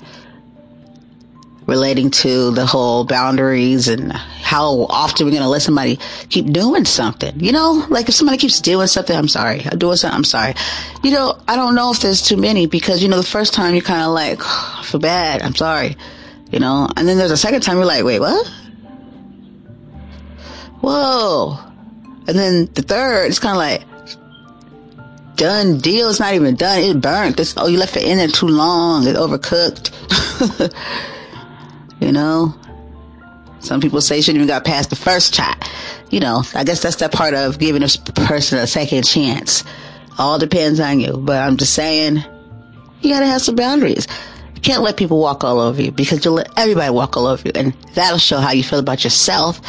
relating 1.66 2.10
to 2.10 2.50
the 2.50 2.66
whole 2.66 3.04
boundaries 3.04 3.88
and 3.88 4.12
how 4.12 4.86
often 4.90 5.24
we're 5.24 5.30
going 5.30 5.42
to 5.42 5.48
let 5.48 5.62
somebody 5.62 5.98
keep 6.28 6.46
doing 6.46 6.84
something. 6.84 7.38
You 7.40 7.52
know, 7.52 7.86
like 7.88 8.08
if 8.08 8.14
somebody 8.14 8.38
keeps 8.38 8.60
doing 8.60 8.86
something, 8.88 9.16
I'm 9.16 9.28
sorry. 9.28 9.62
I'm 9.64 9.78
doing 9.78 9.96
something, 9.96 10.16
I'm 10.16 10.24
sorry. 10.24 10.54
You 11.02 11.12
know, 11.12 11.40
I 11.48 11.56
don't 11.56 11.74
know 11.74 11.90
if 11.90 12.00
there's 12.00 12.22
too 12.22 12.36
many 12.36 12.66
because, 12.66 13.02
you 13.02 13.08
know, 13.08 13.16
the 13.16 13.22
first 13.22 13.54
time 13.54 13.74
you're 13.74 13.82
kind 13.82 14.02
of 14.02 14.12
like, 14.12 14.40
oh, 14.42 14.76
I 14.80 14.84
feel 14.84 15.00
bad, 15.00 15.42
I'm 15.42 15.54
sorry. 15.54 15.96
You 16.50 16.58
know, 16.58 16.88
and 16.96 17.08
then 17.08 17.16
there's 17.16 17.30
a 17.30 17.36
second 17.36 17.62
time 17.62 17.76
you're 17.76 17.86
like, 17.86 18.04
wait, 18.04 18.20
what? 18.20 18.46
Whoa. 20.80 21.58
And 22.26 22.38
then 22.38 22.68
the 22.74 22.82
third, 22.82 23.26
it's 23.26 23.38
kind 23.38 23.52
of 23.52 23.58
like, 23.58 23.91
done 25.36 25.78
deal. 25.78 26.10
It's 26.10 26.20
not 26.20 26.34
even 26.34 26.54
done. 26.56 26.82
It 26.82 27.00
burnt. 27.00 27.40
It's, 27.40 27.54
oh, 27.56 27.66
you 27.66 27.78
left 27.78 27.96
it 27.96 28.04
in 28.04 28.18
there 28.18 28.28
too 28.28 28.48
long. 28.48 29.06
It's 29.06 29.18
overcooked. 29.18 29.90
You 32.02 32.10
know, 32.10 32.52
some 33.60 33.80
people 33.80 34.00
say 34.00 34.16
you 34.16 34.22
shouldn't 34.22 34.42
even 34.42 34.48
got 34.48 34.64
past 34.64 34.90
the 34.90 34.96
first 34.96 35.36
shot. 35.36 35.70
You 36.10 36.18
know, 36.18 36.42
I 36.52 36.64
guess 36.64 36.82
that's 36.82 36.96
that 36.96 37.12
part 37.12 37.32
of 37.32 37.60
giving 37.60 37.84
a 37.84 37.88
person 38.26 38.58
a 38.58 38.66
second 38.66 39.04
chance. 39.04 39.62
All 40.18 40.36
depends 40.36 40.80
on 40.80 40.98
you. 40.98 41.16
But 41.16 41.40
I'm 41.40 41.56
just 41.56 41.74
saying, 41.74 42.16
you 43.02 43.10
gotta 43.10 43.26
have 43.26 43.40
some 43.40 43.54
boundaries. 43.54 44.08
You 44.56 44.60
can't 44.62 44.82
let 44.82 44.96
people 44.96 45.20
walk 45.20 45.44
all 45.44 45.60
over 45.60 45.80
you 45.80 45.92
because 45.92 46.24
you'll 46.24 46.34
let 46.34 46.50
everybody 46.58 46.90
walk 46.90 47.16
all 47.16 47.28
over 47.28 47.42
you. 47.46 47.52
And 47.54 47.72
that'll 47.94 48.18
show 48.18 48.38
how 48.38 48.50
you 48.50 48.64
feel 48.64 48.80
about 48.80 49.04
yourself. 49.04 49.60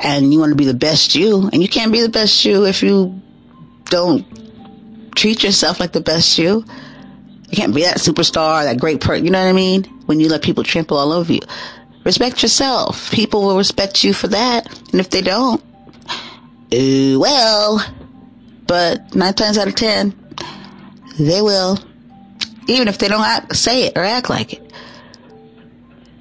And 0.00 0.34
you 0.34 0.40
want 0.40 0.50
to 0.50 0.56
be 0.56 0.64
the 0.64 0.74
best 0.74 1.14
you. 1.14 1.48
And 1.52 1.62
you 1.62 1.68
can't 1.68 1.92
be 1.92 2.00
the 2.00 2.08
best 2.08 2.44
you 2.44 2.66
if 2.66 2.82
you 2.82 3.22
don't 3.84 4.26
treat 5.14 5.42
yourself 5.42 5.80
like 5.80 5.92
the 5.92 6.00
best 6.00 6.38
you. 6.38 6.64
You 7.50 7.56
can't 7.56 7.74
be 7.74 7.82
that 7.82 7.98
superstar, 7.98 8.64
that 8.64 8.80
great 8.80 9.00
person. 9.00 9.24
You 9.24 9.30
know 9.30 9.42
what 9.42 9.50
I 9.50 9.52
mean? 9.52 9.84
When 10.06 10.20
you 10.20 10.28
let 10.28 10.42
people 10.42 10.64
trample 10.64 10.96
all 10.96 11.12
over 11.12 11.32
you. 11.32 11.40
Respect 12.04 12.42
yourself. 12.42 13.10
People 13.12 13.42
will 13.42 13.56
respect 13.56 14.02
you 14.02 14.12
for 14.12 14.28
that. 14.28 14.66
And 14.90 15.00
if 15.00 15.10
they 15.10 15.20
don't, 15.20 15.62
well, 16.72 17.84
but 18.66 19.14
nine 19.14 19.34
times 19.34 19.58
out 19.58 19.68
of 19.68 19.74
ten, 19.74 20.14
they 21.18 21.42
will. 21.42 21.78
Even 22.68 22.88
if 22.88 22.98
they 22.98 23.08
don't 23.08 23.24
act, 23.24 23.54
say 23.54 23.84
it 23.84 23.96
or 23.96 24.02
act 24.02 24.30
like 24.30 24.54
it. 24.54 24.72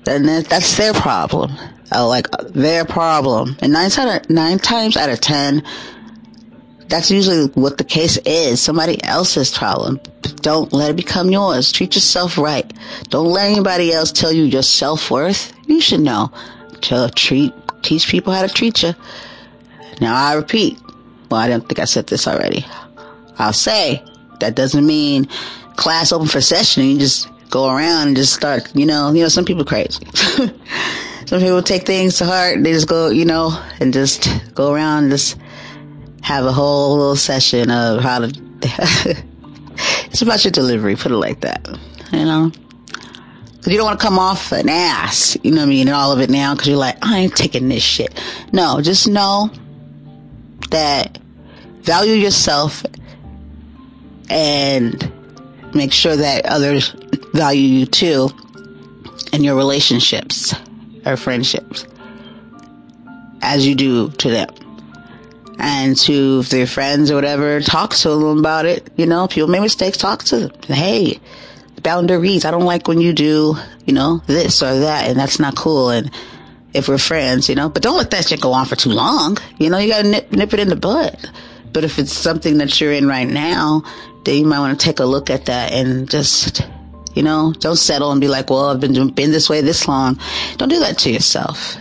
Then 0.03 0.25
that's 0.25 0.75
their 0.77 0.93
problem. 0.93 1.51
Oh, 1.93 2.09
like 2.09 2.29
their 2.49 2.85
problem. 2.85 3.55
And 3.61 3.73
nine, 3.73 3.91
out 3.97 4.23
of, 4.23 4.29
nine 4.29 4.59
times 4.59 4.97
out 4.97 5.09
of 5.09 5.21
ten, 5.21 5.63
that's 6.91 7.09
usually 7.09 7.47
what 7.53 7.77
the 7.77 7.85
case 7.85 8.17
is. 8.25 8.61
Somebody 8.61 9.01
else's 9.03 9.49
problem. 9.49 9.99
Don't 10.41 10.73
let 10.73 10.91
it 10.91 10.97
become 10.97 11.31
yours. 11.31 11.71
Treat 11.71 11.95
yourself 11.95 12.37
right. 12.37 12.71
Don't 13.09 13.27
let 13.27 13.49
anybody 13.49 13.93
else 13.93 14.11
tell 14.11 14.31
you 14.31 14.43
your 14.43 14.61
self-worth. 14.61 15.53
You 15.67 15.79
should 15.79 16.01
know. 16.01 16.31
To 16.81 17.09
treat, 17.15 17.53
teach 17.81 18.09
people 18.09 18.33
how 18.33 18.41
to 18.41 18.53
treat 18.53 18.83
you. 18.83 18.93
Now 20.01 20.15
I 20.15 20.33
repeat. 20.33 20.79
Well, 21.29 21.39
I 21.39 21.47
don't 21.47 21.65
think 21.67 21.79
I 21.79 21.85
said 21.85 22.07
this 22.07 22.27
already. 22.27 22.65
I'll 23.37 23.53
say 23.53 24.03
that 24.41 24.55
doesn't 24.55 24.85
mean 24.85 25.27
class 25.77 26.11
open 26.11 26.27
for 26.27 26.41
session 26.41 26.83
and 26.83 26.91
you 26.91 26.99
just 26.99 27.29
go 27.49 27.69
around 27.69 28.07
and 28.07 28.17
just 28.17 28.33
start, 28.33 28.75
you 28.75 28.85
know, 28.85 29.11
you 29.13 29.21
know, 29.21 29.29
some 29.29 29.45
people 29.45 29.63
crazy. 29.63 30.05
some 31.25 31.39
people 31.39 31.61
take 31.61 31.85
things 31.85 32.17
to 32.17 32.25
heart. 32.25 32.61
They 32.61 32.73
just 32.73 32.87
go, 32.87 33.09
you 33.09 33.25
know, 33.25 33.57
and 33.79 33.93
just 33.93 34.27
go 34.55 34.73
around 34.73 35.03
and 35.03 35.11
just 35.11 35.37
have 36.21 36.45
a 36.45 36.51
whole 36.51 36.97
little 36.97 37.15
session 37.15 37.71
of 37.71 38.01
how 38.01 38.19
to. 38.19 38.27
it's 40.05 40.21
about 40.21 40.43
your 40.43 40.51
delivery, 40.51 40.95
put 40.95 41.11
it 41.11 41.17
like 41.17 41.41
that. 41.41 41.67
You 42.11 42.25
know? 42.25 42.51
Because 43.61 43.73
you 43.73 43.77
don't 43.77 43.85
want 43.85 43.99
to 43.99 44.05
come 44.05 44.17
off 44.17 44.51
an 44.51 44.69
ass, 44.69 45.37
you 45.43 45.51
know 45.51 45.57
what 45.57 45.67
I 45.67 45.69
mean, 45.69 45.87
and 45.87 45.95
all 45.95 46.11
of 46.11 46.19
it 46.19 46.31
now, 46.31 46.55
because 46.55 46.67
you're 46.67 46.77
like, 46.77 46.97
I 47.03 47.19
ain't 47.19 47.35
taking 47.35 47.69
this 47.69 47.83
shit. 47.83 48.19
No, 48.51 48.81
just 48.81 49.07
know 49.07 49.51
that 50.71 51.19
value 51.81 52.13
yourself 52.13 52.83
and 54.29 55.11
make 55.75 55.91
sure 55.91 56.15
that 56.15 56.45
others 56.45 56.95
value 57.33 57.61
you 57.61 57.85
too 57.85 58.29
in 59.31 59.43
your 59.43 59.55
relationships 59.55 60.55
or 61.05 61.15
friendships 61.15 61.85
as 63.41 63.67
you 63.67 63.75
do 63.75 64.09
to 64.11 64.29
them 64.29 64.49
and 65.59 65.97
to 65.97 66.43
their 66.43 66.67
friends 66.67 67.11
or 67.11 67.15
whatever, 67.15 67.61
talk 67.61 67.93
to 67.95 68.09
them 68.09 68.39
about 68.39 68.65
it. 68.65 68.89
You 68.95 69.05
know, 69.05 69.27
people 69.27 69.49
make 69.49 69.61
mistakes, 69.61 69.97
talk 69.97 70.23
to 70.25 70.47
them. 70.47 70.51
Hey, 70.67 71.19
boundaries. 71.83 72.45
I 72.45 72.51
don't 72.51 72.65
like 72.65 72.87
when 72.87 73.01
you 73.01 73.13
do, 73.13 73.55
you 73.85 73.93
know, 73.93 74.21
this 74.27 74.61
or 74.61 74.79
that, 74.79 75.09
and 75.09 75.19
that's 75.19 75.39
not 75.39 75.55
cool. 75.55 75.89
And 75.89 76.11
if 76.73 76.87
we're 76.87 76.97
friends, 76.97 77.49
you 77.49 77.55
know, 77.55 77.69
but 77.69 77.83
don't 77.83 77.97
let 77.97 78.11
that 78.11 78.27
shit 78.27 78.41
go 78.41 78.53
on 78.53 78.65
for 78.65 78.75
too 78.75 78.89
long. 78.91 79.37
You 79.57 79.69
know, 79.69 79.77
you 79.77 79.89
gotta 79.89 80.07
nip, 80.07 80.31
nip 80.31 80.53
it 80.53 80.59
in 80.59 80.69
the 80.69 80.75
bud. 80.75 81.17
But 81.73 81.83
if 81.83 81.99
it's 81.99 82.13
something 82.13 82.57
that 82.57 82.79
you're 82.79 82.91
in 82.91 83.07
right 83.07 83.27
now, 83.27 83.83
then 84.25 84.37
you 84.37 84.45
might 84.45 84.59
want 84.59 84.79
to 84.79 84.85
take 84.85 84.99
a 84.99 85.05
look 85.05 85.29
at 85.29 85.45
that 85.45 85.71
and 85.71 86.09
just, 86.09 86.61
you 87.15 87.23
know, 87.23 87.53
don't 87.59 87.77
settle 87.77 88.11
and 88.11 88.21
be 88.21 88.27
like, 88.27 88.49
well, 88.49 88.69
I've 88.69 88.79
been 88.79 88.93
doing, 88.93 89.09
been 89.09 89.31
this 89.31 89.49
way 89.49 89.61
this 89.61 89.87
long. 89.87 90.19
Don't 90.57 90.69
do 90.69 90.79
that 90.79 90.97
to 90.99 91.11
yourself. 91.11 91.77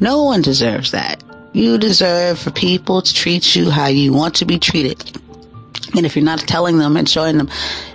No 0.00 0.24
one 0.24 0.42
deserves 0.42 0.90
that. 0.90 1.22
You 1.54 1.78
deserve 1.78 2.40
for 2.40 2.50
people 2.50 3.00
to 3.00 3.14
treat 3.14 3.54
you 3.54 3.70
how 3.70 3.86
you 3.86 4.12
want 4.12 4.34
to 4.36 4.44
be 4.44 4.58
treated. 4.58 5.16
And 5.96 6.04
if 6.04 6.16
you're 6.16 6.24
not 6.24 6.40
telling 6.40 6.78
them 6.78 6.96
and 6.96 7.08
showing 7.08 7.38
them, 7.38 7.48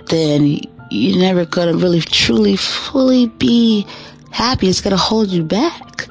then 0.06 0.60
you're 0.90 1.18
never 1.18 1.44
gonna 1.44 1.76
really 1.76 2.00
truly 2.00 2.56
fully 2.56 3.26
be 3.26 3.86
happy. 4.30 4.68
It's 4.68 4.80
gonna 4.80 4.96
hold 4.96 5.28
you 5.28 5.44
back. 5.44 6.08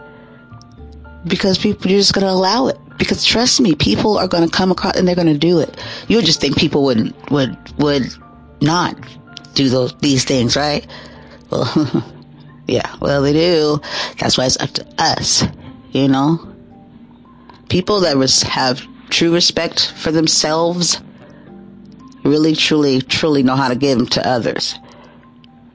Because 1.25 1.57
people, 1.57 1.89
you're 1.89 1.99
just 1.99 2.13
gonna 2.13 2.27
allow 2.27 2.67
it. 2.67 2.77
Because 2.99 3.25
trust 3.25 3.59
me, 3.59 3.73
people 3.73 4.19
are 4.19 4.27
gonna 4.27 4.47
come 4.47 4.71
across 4.71 4.95
and 4.95 5.07
they're 5.07 5.15
gonna 5.15 5.35
do 5.35 5.59
it. 5.59 5.75
You 6.07 6.17
would 6.17 6.25
just 6.25 6.39
think 6.39 6.55
people 6.55 6.83
would, 6.83 7.15
would, 7.31 7.57
would 7.79 8.05
not 8.61 8.95
do 9.55 9.69
those, 9.69 9.95
these 9.95 10.23
things, 10.23 10.55
right? 10.55 10.85
Well, 11.49 12.05
yeah, 12.67 12.95
well 13.01 13.23
they 13.23 13.33
do. 13.33 13.81
That's 14.19 14.37
why 14.37 14.45
it's 14.45 14.59
up 14.59 14.69
to 14.71 14.85
us, 14.99 15.43
you 15.93 16.07
know? 16.07 16.48
People 17.69 18.01
that 18.01 18.17
res- 18.17 18.41
have 18.43 18.85
true 19.09 19.33
respect 19.33 19.91
for 19.93 20.11
themselves 20.11 20.99
really, 22.23 22.55
truly, 22.55 23.01
truly 23.01 23.43
know 23.43 23.55
how 23.55 23.69
to 23.69 23.75
give 23.75 23.97
them 23.97 24.07
to 24.07 24.27
others. 24.27 24.75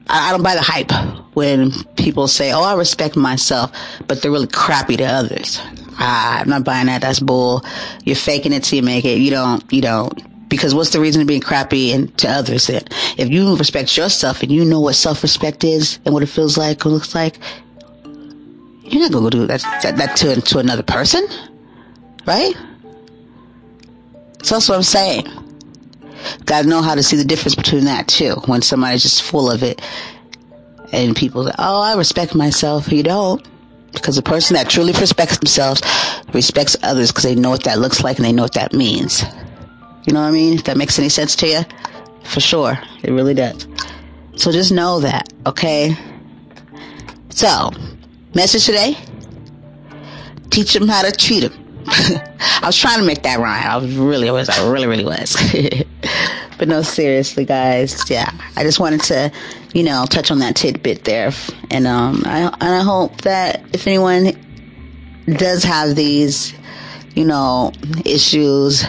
I, 0.07 0.29
I 0.29 0.31
don't 0.31 0.43
buy 0.43 0.55
the 0.55 0.61
hype 0.61 0.91
when 1.35 1.71
people 1.95 2.27
say, 2.27 2.51
"Oh, 2.51 2.61
I 2.61 2.75
respect 2.75 3.15
myself," 3.15 3.71
but 4.07 4.21
they're 4.21 4.31
really 4.31 4.47
crappy 4.47 4.97
to 4.97 5.05
others. 5.05 5.59
Ah, 5.97 6.41
I'm 6.41 6.49
not 6.49 6.63
buying 6.63 6.87
that. 6.87 7.01
That's 7.01 7.19
bull. 7.19 7.65
You're 8.03 8.15
faking 8.15 8.53
it 8.53 8.63
till 8.63 8.77
you 8.77 8.83
make 8.83 9.05
it. 9.05 9.17
You 9.19 9.31
don't. 9.31 9.63
You 9.71 9.81
don't. 9.81 10.49
Because 10.49 10.75
what's 10.75 10.91
the 10.91 10.99
reason 10.99 11.21
of 11.21 11.27
being 11.27 11.41
crappy 11.41 11.91
and 11.91 12.15
to 12.19 12.29
others 12.29 12.67
then? 12.67 12.83
If 13.17 13.29
you 13.29 13.55
respect 13.57 13.97
yourself 13.97 14.43
and 14.43 14.51
you 14.51 14.63
know 14.63 14.79
what 14.79 14.93
self-respect 14.93 15.63
is 15.63 15.99
and 16.05 16.13
what 16.13 16.21
it 16.21 16.27
feels 16.27 16.55
like, 16.57 16.85
what 16.85 16.91
it 16.91 16.93
looks 16.93 17.15
like, 17.15 17.39
you're 18.83 19.01
not 19.01 19.11
gonna 19.11 19.23
go 19.23 19.29
do 19.31 19.47
that, 19.47 19.61
that, 19.81 19.97
that 19.97 20.15
to, 20.17 20.39
to 20.39 20.59
another 20.59 20.83
person. 20.83 21.27
Right? 22.25 22.55
So 24.43 24.55
that's 24.55 24.69
what 24.69 24.75
I'm 24.75 24.83
saying. 24.83 25.27
Gotta 26.45 26.67
know 26.67 26.81
how 26.81 26.95
to 26.95 27.03
see 27.03 27.17
the 27.17 27.25
difference 27.25 27.55
between 27.55 27.85
that 27.85 28.07
too. 28.07 28.35
When 28.45 28.61
somebody's 28.61 29.03
just 29.03 29.21
full 29.23 29.49
of 29.51 29.63
it 29.63 29.81
and 30.91 31.15
people 31.15 31.45
say, 31.45 31.53
oh, 31.57 31.81
I 31.81 31.95
respect 31.95 32.35
myself. 32.35 32.91
You 32.91 33.03
don't. 33.03 33.45
Because 33.91 34.15
the 34.15 34.21
person 34.21 34.55
that 34.55 34.69
truly 34.69 34.93
respects 34.93 35.37
themselves 35.37 35.81
respects 36.33 36.75
others 36.83 37.11
because 37.11 37.23
they 37.23 37.35
know 37.35 37.49
what 37.49 37.63
that 37.63 37.79
looks 37.79 38.03
like 38.03 38.17
and 38.17 38.25
they 38.25 38.33
know 38.33 38.43
what 38.43 38.53
that 38.53 38.73
means. 38.73 39.23
You 40.05 40.13
know 40.13 40.21
what 40.21 40.27
I 40.27 40.31
mean? 40.31 40.53
If 40.53 40.65
that 40.65 40.77
makes 40.77 40.99
any 40.99 41.09
sense 41.09 41.35
to 41.37 41.47
you? 41.47 41.61
For 42.23 42.39
sure. 42.39 42.77
It 43.03 43.11
really 43.11 43.33
does. 43.33 43.67
So 44.35 44.51
just 44.51 44.71
know 44.71 44.99
that, 44.99 45.31
okay? 45.47 45.95
So, 47.29 47.71
message 48.33 48.65
today. 48.65 48.97
Teach 50.49 50.73
them 50.73 50.87
how 50.87 51.03
to 51.03 51.11
treat 51.11 51.41
them. 51.41 51.64
I 51.87 52.61
was 52.63 52.77
trying 52.77 52.99
to 52.99 53.05
make 53.05 53.21
that 53.23 53.39
rhyme. 53.39 53.63
I 53.63 53.77
was 53.77 53.95
really 53.95 54.31
was. 54.31 54.49
I 54.49 54.69
really, 54.69 54.87
really 54.87 55.05
was. 55.05 55.37
but 56.57 56.67
no, 56.67 56.81
seriously, 56.81 57.45
guys. 57.45 58.09
Yeah, 58.09 58.31
I 58.55 58.63
just 58.63 58.79
wanted 58.79 59.01
to, 59.03 59.31
you 59.73 59.83
know, 59.83 60.05
touch 60.09 60.31
on 60.31 60.39
that 60.39 60.55
tidbit 60.55 61.03
there, 61.03 61.31
and 61.69 61.85
um, 61.85 62.23
I 62.25 62.39
and 62.59 62.75
I 62.75 62.81
hope 62.81 63.21
that 63.21 63.63
if 63.73 63.85
anyone 63.85 64.33
does 65.27 65.63
have 65.63 65.95
these, 65.95 66.53
you 67.13 67.25
know, 67.25 67.71
issues, 68.03 68.83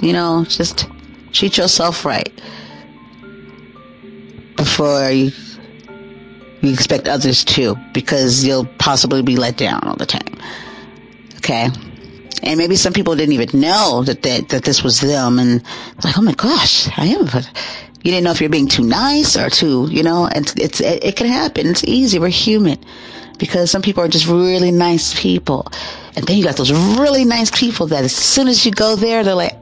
you 0.00 0.12
know, 0.12 0.44
just 0.48 0.88
treat 1.32 1.56
yourself 1.56 2.04
right 2.04 2.32
before 4.56 5.10
you 5.10 5.30
you 6.62 6.72
expect 6.72 7.06
others 7.06 7.44
to, 7.44 7.76
because 7.92 8.44
you'll 8.44 8.66
possibly 8.78 9.22
be 9.22 9.36
let 9.36 9.56
down 9.56 9.80
all 9.84 9.96
the 9.96 10.06
time. 10.06 10.34
Okay. 11.36 11.68
And 12.42 12.58
maybe 12.58 12.76
some 12.76 12.92
people 12.92 13.16
didn't 13.16 13.34
even 13.34 13.60
know 13.60 14.02
that 14.04 14.22
that, 14.22 14.48
that 14.50 14.64
this 14.64 14.82
was 14.82 15.00
them. 15.00 15.38
And 15.38 15.62
like, 16.02 16.18
oh 16.18 16.22
my 16.22 16.34
gosh, 16.34 16.88
I 16.98 17.06
am. 17.06 17.26
You 18.02 18.10
didn't 18.10 18.24
know 18.24 18.32
if 18.32 18.40
you're 18.40 18.50
being 18.50 18.68
too 18.68 18.84
nice 18.84 19.36
or 19.36 19.48
too, 19.48 19.88
you 19.90 20.02
know, 20.02 20.26
and 20.26 20.44
it's, 20.44 20.54
it's 20.56 20.80
it, 20.80 21.04
it 21.04 21.16
can 21.16 21.26
happen. 21.26 21.66
It's 21.68 21.84
easy. 21.84 22.18
We're 22.18 22.28
human 22.28 22.78
because 23.38 23.70
some 23.70 23.82
people 23.82 24.02
are 24.02 24.08
just 24.08 24.26
really 24.26 24.70
nice 24.70 25.18
people. 25.18 25.66
And 26.16 26.26
then 26.26 26.36
you 26.36 26.44
got 26.44 26.56
those 26.56 26.72
really 26.72 27.24
nice 27.24 27.50
people 27.50 27.86
that 27.88 28.04
as 28.04 28.14
soon 28.14 28.48
as 28.48 28.64
you 28.64 28.72
go 28.72 28.94
there, 28.94 29.24
they're 29.24 29.34
like, 29.34 29.56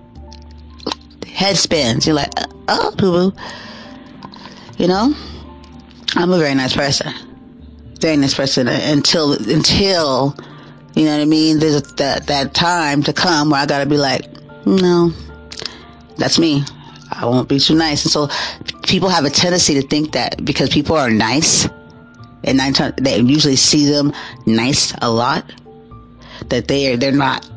head 1.27 1.57
spins. 1.57 2.07
You're 2.07 2.17
like, 2.17 2.33
uh, 2.37 2.47
uh, 2.69 2.79
oh, 2.81 2.95
boo 2.97 3.31
boo. 3.31 3.37
You 4.77 4.89
know? 4.89 5.15
I'm 6.15 6.33
a 6.33 6.39
very 6.39 6.55
nice 6.55 6.77
person. 6.77 7.13
Very 8.01 8.17
nice 8.17 8.35
person 8.35 8.69
until, 8.69 9.33
until, 9.33 10.37
you 10.95 11.05
know 11.05 11.13
what 11.13 11.23
I 11.23 11.27
mean? 11.27 11.59
There's 11.59 11.83
that, 11.95 12.27
that 12.27 12.55
time 12.55 13.03
to 13.05 13.13
come 13.13 13.51
where 13.51 13.61
I 13.61 13.67
gotta 13.67 13.87
be 13.87 13.97
like, 13.97 14.27
no, 14.67 15.13
that's 16.17 16.39
me. 16.39 16.65
I 17.11 17.27
won't 17.27 17.49
be 17.49 17.59
too 17.59 17.75
nice. 17.75 18.05
And 18.05 18.13
so 18.13 18.29
people 18.83 19.09
have 19.09 19.25
a 19.25 19.31
tendency 19.31 19.75
to 19.81 19.87
think 19.87 20.13
that 20.13 20.45
because 20.45 20.69
people 20.69 20.97
are 20.97 21.11
nice, 21.11 21.69
and 22.45 22.59
nine 22.59 22.73
times 22.73 22.95
they 22.97 23.19
usually 23.19 23.57
see 23.57 23.91
them 23.91 24.13
nice 24.47 24.95
a 25.03 25.11
lot. 25.11 25.45
That 26.49 26.69
they 26.69 26.93
are 26.93 26.97
they're 26.97 27.13
not 27.13 27.49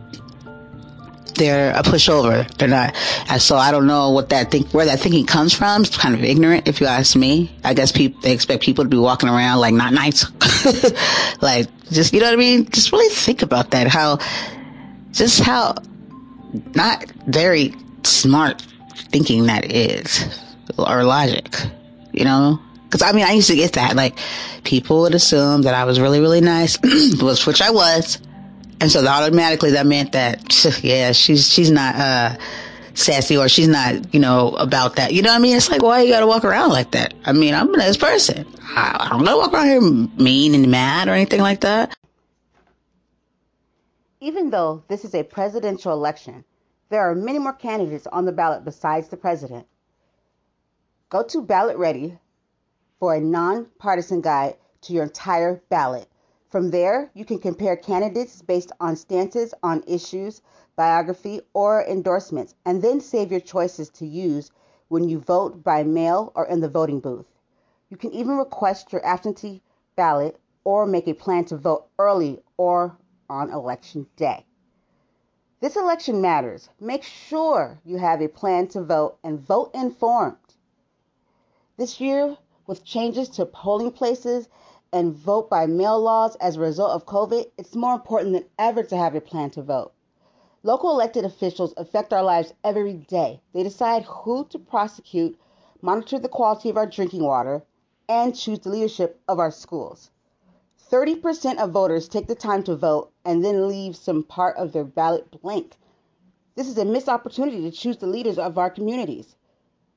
they're 1.36 1.72
a 1.72 1.84
pushover. 1.84 2.50
They're 2.58 2.68
not. 2.68 2.96
And 3.30 3.42
so 3.42 3.58
I 3.58 3.72
don't 3.72 3.88
know 3.88 4.12
what 4.12 4.30
that 4.30 4.52
think, 4.52 4.74
where 4.74 4.86
that 4.86 5.00
thinking 5.00 5.26
comes 5.26 5.54
from. 5.54 5.84
It's 5.84 5.98
kind 5.98 6.16
of 6.16 6.24
ignorant, 6.24 6.68
if 6.68 6.82
you 6.82 6.88
ask 6.88 7.16
me. 7.16 7.56
I 7.64 7.74
guess 7.74 7.92
people, 7.92 8.22
they 8.22 8.32
expect 8.32 8.64
people 8.64 8.84
to 8.84 8.90
be 8.90 8.98
walking 8.98 9.30
around 9.30 9.60
like 9.60 9.74
not 9.74 9.94
nice. 9.94 10.26
like, 11.42 11.68
just, 11.92 12.14
you 12.14 12.20
know 12.20 12.28
what 12.28 12.34
I 12.34 12.38
mean? 12.38 12.70
Just 12.70 12.92
really 12.92 13.14
think 13.14 13.42
about 13.42 13.72
that. 13.72 13.88
How, 13.88 14.20
just 15.12 15.40
how 15.42 15.76
not 16.74 17.06
very 17.28 17.74
smart 18.04 18.62
thinking 19.12 19.46
that 19.46 19.72
is. 19.72 20.42
Or 20.78 21.04
logic. 21.04 21.56
You 22.12 22.26
know? 22.26 22.60
Cause 22.90 23.02
I 23.02 23.12
mean, 23.12 23.26
I 23.26 23.32
used 23.32 23.50
to 23.50 23.56
get 23.56 23.74
that. 23.74 23.96
Like, 23.96 24.18
people 24.64 25.02
would 25.02 25.16
assume 25.16 25.64
that 25.64 25.74
I 25.74 25.84
was 25.86 26.00
really, 26.00 26.20
really 26.20 26.42
nice, 26.42 26.78
which 27.22 27.62
I 27.62 27.72
was. 27.72 28.20
And 28.86 28.92
so 28.92 29.04
automatically 29.04 29.72
that 29.72 29.88
meant 29.88 30.12
that, 30.12 30.64
yeah, 30.84 31.12
she's, 31.12 31.52
she's 31.52 31.72
not, 31.72 31.96
uh, 31.96 32.38
sassy 32.94 33.36
or 33.36 33.50
she's 33.50 33.68
not, 33.68 34.14
you 34.14 34.20
know, 34.20 34.50
about 34.58 34.98
that. 34.98 35.12
You 35.12 35.24
know 35.24 35.32
what 35.32 35.38
I 35.38 35.40
mean? 35.40 35.58
It's 35.58 35.72
like, 35.72 35.82
why 35.82 36.04
you 36.04 36.12
gotta 36.12 36.28
walk 36.28 36.46
around 36.46 36.70
like 36.70 36.92
that? 36.92 37.16
I 37.26 37.34
mean, 37.34 37.56
I'm 37.56 37.74
a 37.74 37.78
nice 37.78 37.98
person. 37.98 38.46
I, 38.62 38.96
I 39.00 39.10
don't 39.10 39.26
gotta 39.26 39.38
walk 39.38 39.54
around 39.54 39.66
here 39.66 39.82
mean 39.82 40.54
and 40.54 40.70
mad 40.70 41.08
or 41.08 41.14
anything 41.14 41.42
like 41.42 41.62
that. 41.62 41.98
Even 44.22 44.52
though 44.52 44.84
this 44.88 45.04
is 45.04 45.16
a 45.16 45.24
presidential 45.24 45.92
election, 45.92 46.46
there 46.90 47.02
are 47.02 47.16
many 47.16 47.40
more 47.40 47.54
candidates 47.54 48.06
on 48.06 48.26
the 48.26 48.32
ballot 48.32 48.64
besides 48.64 49.08
the 49.08 49.18
president. 49.18 49.66
Go 51.10 51.24
to 51.24 51.42
Ballot 51.42 51.78
Ready 51.78 52.20
for 53.00 53.16
a 53.16 53.20
nonpartisan 53.20 54.22
guide 54.22 54.58
to 54.82 54.94
your 54.94 55.06
entire 55.06 55.64
ballot. 55.70 56.08
From 56.56 56.72
there, 56.72 57.12
you 57.14 57.26
can 57.26 57.40
compare 57.40 57.76
candidates 57.76 58.42
based 58.42 58.72
on 58.80 58.96
stances 58.96 59.54
on 59.62 59.84
issues, 59.86 60.42
biography, 60.78 61.42
or 61.54 61.84
endorsements, 61.84 62.56
and 62.64 62.82
then 62.82 63.02
save 63.02 63.30
your 63.30 63.42
choices 63.42 63.90
to 63.90 64.06
use 64.06 64.52
when 64.88 65.10
you 65.10 65.20
vote 65.20 65.66
by 65.66 65.84
mail 65.84 66.32
or 66.34 66.46
in 66.46 66.62
the 66.62 66.70
voting 66.70 67.02
booth. 67.02 67.26
You 67.90 67.98
can 67.98 68.14
even 68.14 68.38
request 68.38 68.94
your 68.94 69.06
absentee 69.06 69.64
ballot 69.98 70.40
or 70.64 70.86
make 70.86 71.10
a 71.10 71.14
plan 71.14 71.44
to 71.48 71.58
vote 71.58 71.88
early 72.00 72.42
or 72.56 72.96
on 73.30 73.52
election 73.52 74.08
day. 74.16 74.46
This 75.60 75.76
election 75.76 76.22
matters. 76.22 76.70
Make 76.80 77.04
sure 77.04 77.82
you 77.84 77.98
have 77.98 78.22
a 78.22 78.30
plan 78.30 78.70
to 78.70 78.82
vote 78.82 79.18
and 79.26 79.46
vote 79.46 79.72
informed. 79.74 80.38
This 81.76 82.00
year, 82.00 82.38
with 82.66 82.86
changes 82.86 83.28
to 83.32 83.46
polling 83.46 83.92
places 83.92 84.48
and 84.96 85.14
vote 85.14 85.50
by 85.50 85.66
mail 85.66 86.00
laws 86.00 86.38
as 86.38 86.56
a 86.56 86.62
result 86.62 86.92
of 86.92 87.06
COVID, 87.06 87.52
it's 87.58 87.76
more 87.76 87.94
important 87.94 88.32
than 88.32 88.46
ever 88.58 88.82
to 88.82 88.96
have 88.96 89.14
a 89.14 89.20
plan 89.20 89.50
to 89.50 89.62
vote. 89.62 89.92
Local 90.64 90.90
elected 90.90 91.26
officials 91.26 91.74
affect 91.76 92.14
our 92.14 92.24
lives 92.24 92.54
every 92.64 92.94
day. 92.94 93.42
They 93.52 93.62
decide 93.62 94.04
who 94.04 94.46
to 94.46 94.58
prosecute, 94.58 95.38
monitor 95.82 96.18
the 96.18 96.30
quality 96.30 96.70
of 96.70 96.78
our 96.78 96.86
drinking 96.86 97.24
water, 97.24 97.62
and 98.08 98.34
choose 98.34 98.60
the 98.60 98.70
leadership 98.70 99.20
of 99.28 99.38
our 99.38 99.52
schools. 99.52 100.12
30% 100.90 101.58
of 101.58 101.72
voters 101.72 102.08
take 102.08 102.28
the 102.28 102.34
time 102.34 102.64
to 102.64 102.78
vote 102.78 103.12
and 103.26 103.44
then 103.44 103.68
leave 103.68 103.98
some 103.98 104.24
part 104.24 104.56
of 104.56 104.72
their 104.72 104.86
ballot 104.86 105.42
blank. 105.42 105.78
This 106.56 106.70
is 106.70 106.78
a 106.78 106.86
missed 106.86 107.10
opportunity 107.10 107.62
to 107.64 107.72
choose 107.72 107.98
the 107.98 108.08
leaders 108.08 108.38
of 108.38 108.58
our 108.58 108.70
communities. 108.70 109.36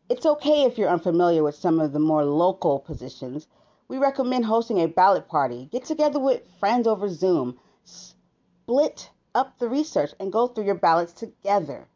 It's 0.08 0.26
okay 0.26 0.64
if 0.64 0.76
you're 0.76 0.88
unfamiliar 0.88 1.44
with 1.44 1.54
some 1.54 1.78
of 1.78 1.92
the 1.92 2.00
more 2.00 2.24
local 2.24 2.80
positions. 2.80 3.46
We 3.88 3.96
recommend 3.96 4.44
hosting 4.44 4.80
a 4.80 4.86
ballot 4.86 5.28
party. 5.28 5.70
Get 5.72 5.86
together 5.86 6.20
with 6.20 6.42
friends 6.60 6.86
over 6.86 7.08
Zoom. 7.08 7.58
Split 7.84 9.10
up 9.34 9.58
the 9.58 9.68
research 9.68 10.12
and 10.20 10.30
go 10.30 10.46
through 10.46 10.66
your 10.66 10.74
ballots 10.74 11.14
together. 11.14 11.88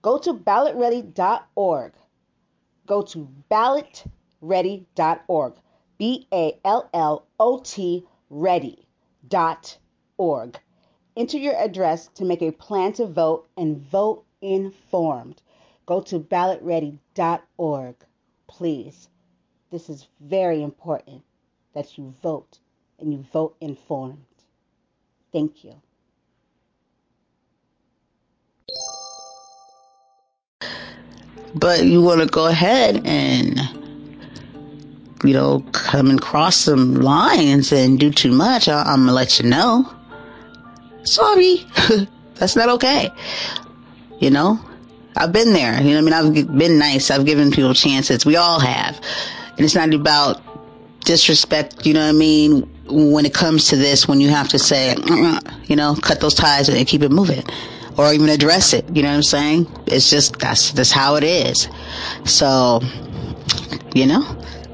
Go 0.00 0.16
to 0.18 0.32
ballotready.org. 0.32 1.92
Go 2.86 3.02
to 3.02 3.28
ballotready.org. 3.50 5.54
B 5.98 6.26
A 6.32 6.58
L 6.64 6.88
L 6.94 7.26
O 7.38 7.58
T 7.58 8.06
ready.org. 8.30 8.86
Enter 11.16 11.38
your 11.38 11.56
address 11.56 12.06
to 12.14 12.24
make 12.24 12.40
a 12.40 12.52
plan 12.52 12.94
to 12.94 13.06
vote 13.06 13.46
and 13.56 13.76
vote 13.76 14.24
informed. 14.40 15.42
Go 15.84 16.00
to 16.02 16.20
ballotready.org. 16.20 17.96
Please. 18.46 19.08
This 19.70 19.88
is 19.90 20.06
very 20.20 20.62
important 20.62 21.22
that 21.74 21.98
you 21.98 22.14
vote 22.22 22.58
and 22.98 23.12
you 23.12 23.24
vote 23.32 23.56
informed. 23.60 24.24
Thank 25.32 25.62
you. 25.64 25.74
But 31.54 31.84
you 31.84 32.02
want 32.02 32.20
to 32.20 32.26
go 32.26 32.46
ahead 32.46 33.02
and, 33.06 33.58
you 35.24 35.32
know, 35.32 35.60
come 35.72 36.10
and 36.10 36.20
cross 36.20 36.56
some 36.56 36.94
lines 36.96 37.72
and 37.72 37.98
do 37.98 38.10
too 38.10 38.32
much, 38.32 38.68
I- 38.68 38.82
I'm 38.82 39.00
going 39.00 39.08
to 39.08 39.12
let 39.14 39.38
you 39.40 39.48
know. 39.48 39.90
Sorry. 41.04 41.64
That's 42.34 42.54
not 42.54 42.68
okay. 42.70 43.10
You 44.20 44.30
know, 44.30 44.60
I've 45.16 45.32
been 45.32 45.52
there. 45.52 45.80
You 45.82 45.92
know, 45.92 45.98
I 45.98 46.00
mean, 46.02 46.12
I've 46.12 46.58
been 46.58 46.78
nice. 46.78 47.10
I've 47.10 47.26
given 47.26 47.50
people 47.50 47.74
chances. 47.74 48.24
We 48.26 48.36
all 48.36 48.60
have. 48.60 49.00
And 49.58 49.64
it's 49.64 49.74
not 49.74 49.92
about 49.92 50.40
disrespect, 51.00 51.84
you 51.84 51.92
know 51.92 52.04
what 52.04 52.14
I 52.14 52.18
mean? 52.18 52.62
When 52.86 53.26
it 53.26 53.34
comes 53.34 53.68
to 53.70 53.76
this, 53.76 54.06
when 54.06 54.20
you 54.20 54.28
have 54.28 54.48
to 54.50 54.58
say, 54.58 54.94
you 55.64 55.74
know, 55.74 55.96
cut 55.96 56.20
those 56.20 56.34
ties 56.34 56.68
and 56.68 56.86
keep 56.86 57.02
it 57.02 57.10
moving. 57.10 57.42
Or 57.96 58.14
even 58.14 58.28
address 58.28 58.72
it, 58.72 58.84
you 58.94 59.02
know 59.02 59.08
what 59.08 59.16
I'm 59.16 59.22
saying? 59.24 59.66
It's 59.86 60.08
just, 60.08 60.38
that's, 60.38 60.70
that's 60.70 60.92
how 60.92 61.16
it 61.16 61.24
is. 61.24 61.68
So, 62.24 62.80
you 63.92 64.06
know, 64.06 64.22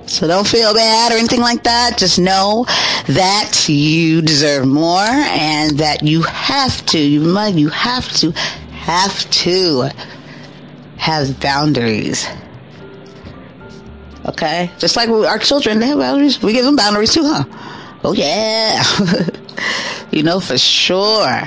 so 0.06 0.26
don't 0.26 0.46
feel 0.46 0.74
bad 0.74 1.12
or 1.12 1.16
anything 1.16 1.40
like 1.40 1.62
that. 1.64 1.96
Just 1.96 2.18
know 2.18 2.66
that 3.08 3.66
you 3.66 4.20
deserve 4.20 4.66
more 4.66 4.98
and 5.00 5.78
that 5.78 6.02
you 6.02 6.20
have 6.24 6.84
to, 6.86 6.98
you 6.98 7.20
must, 7.20 7.54
you 7.54 7.70
have 7.70 8.12
to, 8.16 8.32
have 8.32 9.30
to 9.30 9.88
have 10.98 11.40
boundaries. 11.40 12.28
Okay? 14.26 14.70
Just 14.78 14.96
like 14.96 15.08
our 15.08 15.38
children, 15.38 15.78
they 15.78 15.86
have 15.88 15.98
boundaries. 15.98 16.42
We 16.42 16.52
give 16.52 16.64
them 16.64 16.76
boundaries 16.76 17.12
too, 17.12 17.24
huh? 17.24 17.44
Oh 18.04 18.12
yeah. 18.12 18.82
you 20.10 20.22
know, 20.22 20.40
for 20.40 20.58
sure. 20.58 21.42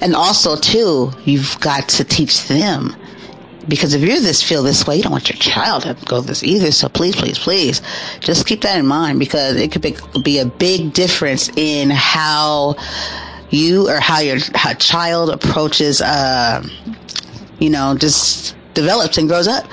And 0.00 0.14
also 0.14 0.56
too, 0.56 1.12
you've 1.24 1.58
got 1.60 1.88
to 1.90 2.04
teach 2.04 2.46
them. 2.46 2.94
Because 3.66 3.94
if 3.94 4.02
you're 4.02 4.20
this 4.20 4.42
feel 4.42 4.62
this 4.62 4.86
way, 4.86 4.96
you 4.96 5.02
don't 5.02 5.12
want 5.12 5.30
your 5.30 5.38
child 5.38 5.84
to 5.84 5.96
go 6.04 6.20
this 6.20 6.42
either. 6.42 6.70
So 6.70 6.88
please, 6.88 7.16
please, 7.16 7.38
please, 7.38 7.80
just 8.20 8.46
keep 8.46 8.60
that 8.60 8.78
in 8.78 8.86
mind 8.86 9.18
because 9.18 9.56
it 9.56 9.72
could 9.72 9.80
be, 9.80 9.96
be 10.22 10.38
a 10.38 10.44
big 10.44 10.92
difference 10.92 11.48
in 11.56 11.90
how 11.90 12.76
you 13.48 13.88
or 13.88 14.00
how 14.00 14.18
your 14.18 14.36
how 14.54 14.74
child 14.74 15.30
approaches, 15.30 16.02
uh, 16.02 16.66
you 17.58 17.70
know, 17.70 17.96
just 17.96 18.54
develops 18.74 19.16
and 19.16 19.28
grows 19.28 19.48
up. 19.48 19.64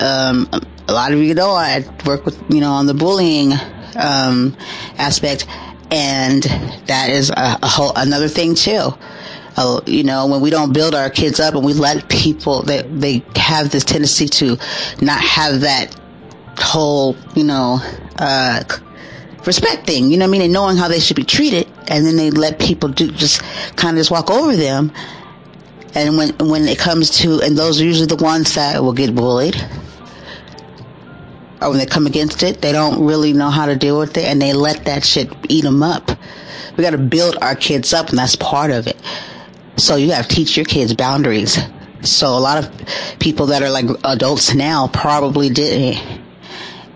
Um, 0.00 0.48
a 0.88 0.92
lot 0.92 1.12
of 1.12 1.18
you 1.20 1.34
know 1.34 1.50
I 1.50 1.84
work 2.04 2.24
with 2.24 2.40
you 2.50 2.60
know 2.60 2.72
on 2.72 2.86
the 2.86 2.94
bullying 2.94 3.52
um, 3.96 4.56
aspect, 4.98 5.46
and 5.90 6.42
that 6.86 7.08
is 7.10 7.30
a, 7.30 7.58
a 7.62 7.66
whole 7.66 7.92
another 7.96 8.28
thing 8.28 8.54
too. 8.54 8.90
Uh, 9.56 9.80
you 9.86 10.02
know, 10.02 10.26
when 10.26 10.40
we 10.40 10.50
don't 10.50 10.72
build 10.72 10.96
our 10.96 11.08
kids 11.10 11.38
up 11.38 11.54
and 11.54 11.64
we 11.64 11.72
let 11.74 12.08
people 12.08 12.62
they, 12.62 12.82
they 12.82 13.22
have 13.36 13.70
this 13.70 13.84
tendency 13.84 14.26
to 14.26 14.58
not 15.00 15.20
have 15.20 15.60
that 15.60 15.94
whole, 16.58 17.16
you 17.34 17.44
know, 17.44 17.78
uh, 18.18 18.62
respect 19.46 19.86
thing, 19.86 20.10
you 20.10 20.16
know 20.16 20.24
what 20.24 20.30
I 20.30 20.32
mean? 20.32 20.42
And 20.42 20.52
knowing 20.52 20.76
how 20.76 20.88
they 20.88 21.00
should 21.00 21.16
be 21.16 21.24
treated. 21.24 21.68
And 21.86 22.06
then 22.06 22.16
they 22.16 22.30
let 22.30 22.58
people 22.58 22.88
do 22.88 23.10
just 23.10 23.42
kind 23.76 23.96
of 23.96 24.00
just 24.00 24.10
walk 24.10 24.30
over 24.30 24.56
them. 24.56 24.92
And 25.94 26.16
when, 26.16 26.36
when 26.38 26.66
it 26.66 26.78
comes 26.78 27.10
to, 27.18 27.40
and 27.42 27.56
those 27.56 27.80
are 27.80 27.84
usually 27.84 28.06
the 28.06 28.16
ones 28.16 28.54
that 28.54 28.82
will 28.82 28.92
get 28.92 29.14
bullied. 29.14 29.54
Or 31.64 31.70
when 31.70 31.78
they 31.78 31.86
come 31.86 32.06
against 32.06 32.42
it, 32.42 32.60
they 32.60 32.72
don't 32.72 33.04
really 33.04 33.32
know 33.32 33.48
how 33.50 33.66
to 33.66 33.74
deal 33.74 33.98
with 33.98 34.16
it 34.18 34.24
and 34.24 34.40
they 34.40 34.52
let 34.52 34.84
that 34.84 35.04
shit 35.04 35.32
eat 35.48 35.64
them 35.64 35.82
up. 35.82 36.10
We 36.76 36.82
gotta 36.84 36.98
build 36.98 37.36
our 37.40 37.54
kids 37.54 37.92
up 37.94 38.10
and 38.10 38.18
that's 38.18 38.36
part 38.36 38.70
of 38.70 38.86
it. 38.86 38.96
So 39.76 39.96
you 39.96 40.08
gotta 40.08 40.28
teach 40.28 40.56
your 40.56 40.66
kids 40.66 40.92
boundaries. 40.94 41.58
So 42.02 42.28
a 42.28 42.38
lot 42.38 42.62
of 42.62 43.18
people 43.18 43.46
that 43.46 43.62
are 43.62 43.70
like 43.70 43.86
adults 44.04 44.54
now 44.54 44.88
probably 44.88 45.48
didn't. 45.48 46.22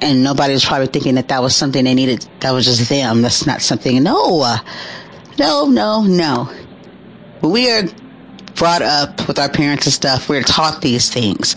And 0.01 0.23
nobody 0.23 0.53
was 0.53 0.65
probably 0.65 0.87
thinking 0.89 1.15
that 1.17 1.29
that 1.29 1.43
was 1.43 1.57
something 1.57 1.85
they 1.85 1.95
needed. 1.95 2.29
That 2.41 2.53
was 2.53 2.67
just 2.67 2.89
them. 2.89 3.23
That's 3.23 3.47
not 3.47 3.63
something. 3.63 4.03
No, 4.03 4.57
no, 5.39 5.67
no, 5.67 6.03
no. 6.03 6.53
We 7.43 7.71
are 7.71 7.85
brought 8.55 8.83
up 8.83 9.27
with 9.27 9.39
our 9.39 9.49
parents 9.49 9.87
and 9.87 9.93
stuff. 9.93 10.29
We're 10.29 10.43
taught 10.43 10.83
these 10.83 11.11
things. 11.11 11.57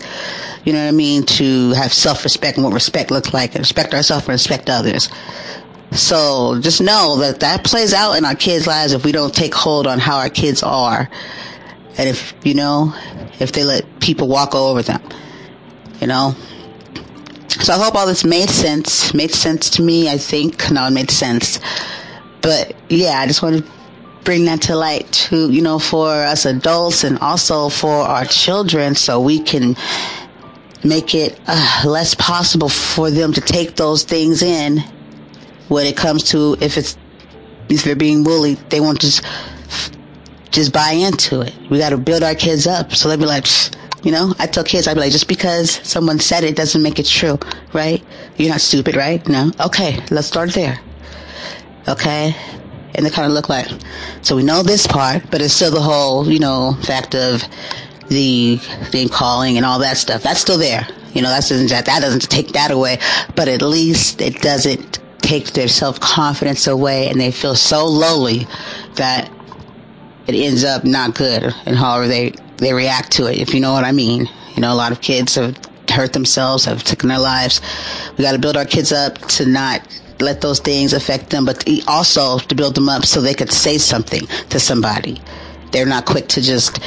You 0.64 0.72
know 0.72 0.82
what 0.82 0.88
I 0.88 0.92
mean? 0.92 1.24
To 1.24 1.70
have 1.72 1.92
self-respect 1.92 2.56
and 2.56 2.64
what 2.64 2.72
respect 2.72 3.10
looks 3.10 3.34
like. 3.34 3.54
And 3.54 3.60
respect 3.60 3.94
ourselves 3.94 4.26
and 4.26 4.32
respect 4.32 4.70
others. 4.70 5.08
So 5.92 6.58
just 6.60 6.80
know 6.80 7.18
that 7.18 7.40
that 7.40 7.64
plays 7.64 7.92
out 7.92 8.14
in 8.14 8.24
our 8.24 8.34
kids' 8.34 8.66
lives 8.66 8.92
if 8.92 9.04
we 9.04 9.12
don't 9.12 9.34
take 9.34 9.54
hold 9.54 9.86
on 9.86 9.98
how 9.98 10.18
our 10.18 10.30
kids 10.30 10.62
are. 10.62 11.10
And 11.98 12.08
if, 12.08 12.34
you 12.42 12.54
know, 12.54 12.94
if 13.38 13.52
they 13.52 13.64
let 13.64 14.00
people 14.00 14.28
walk 14.28 14.54
over 14.54 14.82
them, 14.82 15.02
you 16.00 16.06
know. 16.06 16.34
So 17.48 17.74
I 17.74 17.78
hope 17.78 17.94
all 17.94 18.06
this 18.06 18.24
made 18.24 18.48
sense. 18.48 19.12
Made 19.12 19.32
sense 19.32 19.68
to 19.70 19.82
me, 19.82 20.08
I 20.08 20.16
think. 20.16 20.70
No, 20.70 20.86
it 20.86 20.90
made 20.92 21.10
sense. 21.10 21.60
But 22.40 22.74
yeah, 22.88 23.18
I 23.18 23.26
just 23.26 23.42
want 23.42 23.64
to 23.64 23.70
bring 24.24 24.46
that 24.46 24.62
to 24.62 24.76
light 24.76 25.12
to, 25.12 25.50
you 25.50 25.60
know, 25.60 25.78
for 25.78 26.08
us 26.08 26.46
adults 26.46 27.04
and 27.04 27.18
also 27.18 27.68
for 27.68 27.90
our 27.90 28.24
children 28.24 28.94
so 28.94 29.20
we 29.20 29.40
can 29.40 29.76
make 30.84 31.14
it 31.14 31.40
uh, 31.46 31.82
less 31.86 32.14
possible 32.14 32.68
for 32.68 33.10
them 33.10 33.32
to 33.32 33.40
take 33.40 33.76
those 33.76 34.02
things 34.04 34.42
in 34.42 34.78
when 35.68 35.86
it 35.86 35.96
comes 35.96 36.24
to 36.30 36.56
if 36.60 36.76
it's 36.76 36.96
if 37.68 37.84
they're 37.84 37.96
being 37.96 38.24
bullied, 38.24 38.58
they 38.70 38.80
won't 38.80 39.00
just 39.00 39.24
just 40.50 40.72
buy 40.72 40.90
into 40.90 41.40
it. 41.40 41.54
We 41.70 41.78
got 41.78 41.90
to 41.90 41.96
build 41.96 42.22
our 42.22 42.34
kids 42.34 42.66
up 42.66 42.92
so 42.92 43.08
they'll 43.08 43.18
be 43.18 43.24
like, 43.24 43.46
you 44.02 44.12
know. 44.12 44.34
I 44.38 44.46
tell 44.46 44.64
kids, 44.64 44.86
I'd 44.86 44.94
be 44.94 45.00
like, 45.00 45.12
just 45.12 45.28
because 45.28 45.80
someone 45.82 46.18
said 46.18 46.44
it 46.44 46.56
doesn't 46.56 46.82
make 46.82 46.98
it 46.98 47.06
true, 47.06 47.38
right? 47.72 48.02
You're 48.36 48.50
not 48.50 48.60
stupid, 48.60 48.96
right? 48.96 49.26
No. 49.28 49.50
Okay, 49.60 49.98
let's 50.10 50.26
start 50.26 50.52
there. 50.52 50.78
Okay. 51.88 52.36
And 52.94 53.06
they 53.06 53.10
kind 53.10 53.26
of 53.26 53.32
look 53.32 53.48
like, 53.48 53.68
so 54.20 54.36
we 54.36 54.42
know 54.42 54.62
this 54.62 54.86
part, 54.86 55.30
but 55.30 55.40
it's 55.40 55.54
still 55.54 55.70
the 55.70 55.80
whole, 55.80 56.30
you 56.30 56.38
know, 56.38 56.76
fact 56.82 57.14
of 57.14 57.42
the 58.12 58.60
name 58.92 59.08
calling 59.08 59.56
and 59.56 59.66
all 59.66 59.78
that 59.80 59.96
stuff. 59.96 60.22
That's 60.22 60.40
still 60.40 60.58
there. 60.58 60.86
You 61.14 61.22
know, 61.22 61.28
that 61.28 61.46
doesn't 61.46 61.68
that 61.68 61.86
doesn't 61.86 62.30
take 62.30 62.48
that 62.52 62.70
away, 62.70 62.98
but 63.34 63.48
at 63.48 63.62
least 63.62 64.20
it 64.20 64.40
doesn't 64.40 65.00
take 65.20 65.52
their 65.52 65.68
self 65.68 66.00
confidence 66.00 66.66
away, 66.66 67.08
and 67.08 67.20
they 67.20 67.30
feel 67.30 67.54
so 67.54 67.86
lowly 67.86 68.46
that 68.96 69.30
it 70.26 70.34
ends 70.34 70.64
up 70.64 70.84
not 70.84 71.14
good, 71.14 71.54
and 71.66 71.76
however 71.76 72.08
they 72.08 72.32
they 72.58 72.72
react 72.72 73.12
to 73.12 73.26
it. 73.26 73.38
If 73.38 73.54
you 73.54 73.60
know 73.60 73.72
what 73.72 73.84
I 73.84 73.92
mean. 73.92 74.28
You 74.54 74.60
know, 74.60 74.72
a 74.72 74.76
lot 74.76 74.92
of 74.92 75.00
kids 75.00 75.34
have 75.36 75.58
hurt 75.88 76.12
themselves, 76.12 76.64
have 76.66 76.84
taken 76.84 77.08
their 77.08 77.18
lives. 77.18 77.60
We 78.16 78.24
got 78.24 78.32
to 78.32 78.38
build 78.38 78.56
our 78.56 78.64
kids 78.64 78.92
up 78.92 79.18
to 79.28 79.46
not 79.46 79.80
let 80.20 80.40
those 80.40 80.60
things 80.60 80.92
affect 80.92 81.30
them, 81.30 81.44
but 81.44 81.68
also 81.88 82.38
to 82.38 82.54
build 82.54 82.74
them 82.74 82.88
up 82.88 83.04
so 83.04 83.20
they 83.20 83.34
could 83.34 83.52
say 83.52 83.78
something 83.78 84.26
to 84.50 84.60
somebody. 84.60 85.20
They're 85.72 85.86
not 85.86 86.06
quick 86.06 86.28
to 86.28 86.42
just 86.42 86.80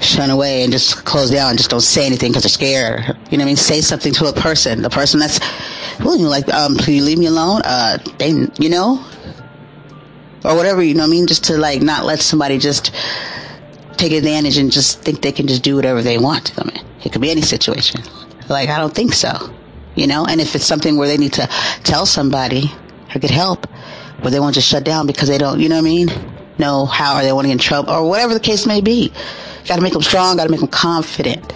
shun 0.00 0.30
away 0.30 0.62
and 0.62 0.72
just 0.72 1.04
close 1.04 1.30
down 1.30 1.50
and 1.50 1.58
just 1.58 1.70
don't 1.70 1.80
say 1.80 2.06
anything 2.06 2.30
because 2.30 2.44
they're 2.44 2.50
scared. 2.50 3.00
You 3.30 3.38
know 3.38 3.42
what 3.42 3.42
I 3.42 3.44
mean? 3.46 3.56
Say 3.56 3.80
something 3.80 4.12
to 4.14 4.26
a 4.26 4.32
person. 4.32 4.82
The 4.82 4.90
person 4.90 5.20
that's, 5.20 5.40
well, 6.00 6.16
you 6.16 6.28
like, 6.28 6.48
um, 6.52 6.76
you 6.86 7.02
leave 7.02 7.18
me 7.18 7.26
alone? 7.26 7.62
Uh, 7.64 7.98
they, 8.18 8.30
you 8.58 8.68
know? 8.68 9.04
Or 10.44 10.54
whatever, 10.54 10.82
you 10.82 10.94
know 10.94 11.02
what 11.02 11.08
I 11.08 11.10
mean? 11.10 11.26
Just 11.26 11.44
to 11.44 11.58
like 11.58 11.82
not 11.82 12.04
let 12.04 12.20
somebody 12.20 12.58
just 12.58 12.94
take 13.96 14.12
advantage 14.12 14.56
and 14.56 14.70
just 14.70 15.02
think 15.02 15.22
they 15.22 15.32
can 15.32 15.48
just 15.48 15.62
do 15.62 15.74
whatever 15.74 16.02
they 16.02 16.18
want 16.18 16.46
to 16.46 16.56
them. 16.56 16.70
It 17.04 17.12
could 17.12 17.20
be 17.20 17.30
any 17.30 17.42
situation. 17.42 18.02
Like, 18.48 18.68
I 18.68 18.78
don't 18.78 18.94
think 18.94 19.12
so. 19.12 19.52
You 19.96 20.06
know? 20.06 20.24
And 20.26 20.40
if 20.40 20.54
it's 20.54 20.64
something 20.64 20.96
where 20.96 21.08
they 21.08 21.16
need 21.16 21.32
to 21.34 21.46
tell 21.82 22.06
somebody 22.06 22.70
or 23.14 23.18
get 23.18 23.30
help, 23.30 23.66
where 24.20 24.30
they 24.30 24.40
won't 24.40 24.54
just 24.54 24.68
shut 24.68 24.84
down 24.84 25.06
because 25.06 25.28
they 25.28 25.38
don't, 25.38 25.60
you 25.60 25.68
know 25.68 25.76
what 25.76 25.82
I 25.82 25.84
mean? 25.84 26.08
Know 26.58 26.86
how 26.86 27.18
or 27.18 27.22
they 27.22 27.32
want 27.32 27.44
to 27.44 27.48
get 27.48 27.52
in 27.54 27.58
trouble 27.58 27.90
or 27.92 28.08
whatever 28.08 28.34
the 28.34 28.40
case 28.40 28.66
may 28.66 28.80
be. 28.80 29.12
Got 29.66 29.76
to 29.76 29.82
make 29.82 29.92
them 29.92 30.02
strong. 30.02 30.36
Got 30.36 30.44
to 30.44 30.50
make 30.50 30.60
them 30.60 30.68
confident. 30.68 31.52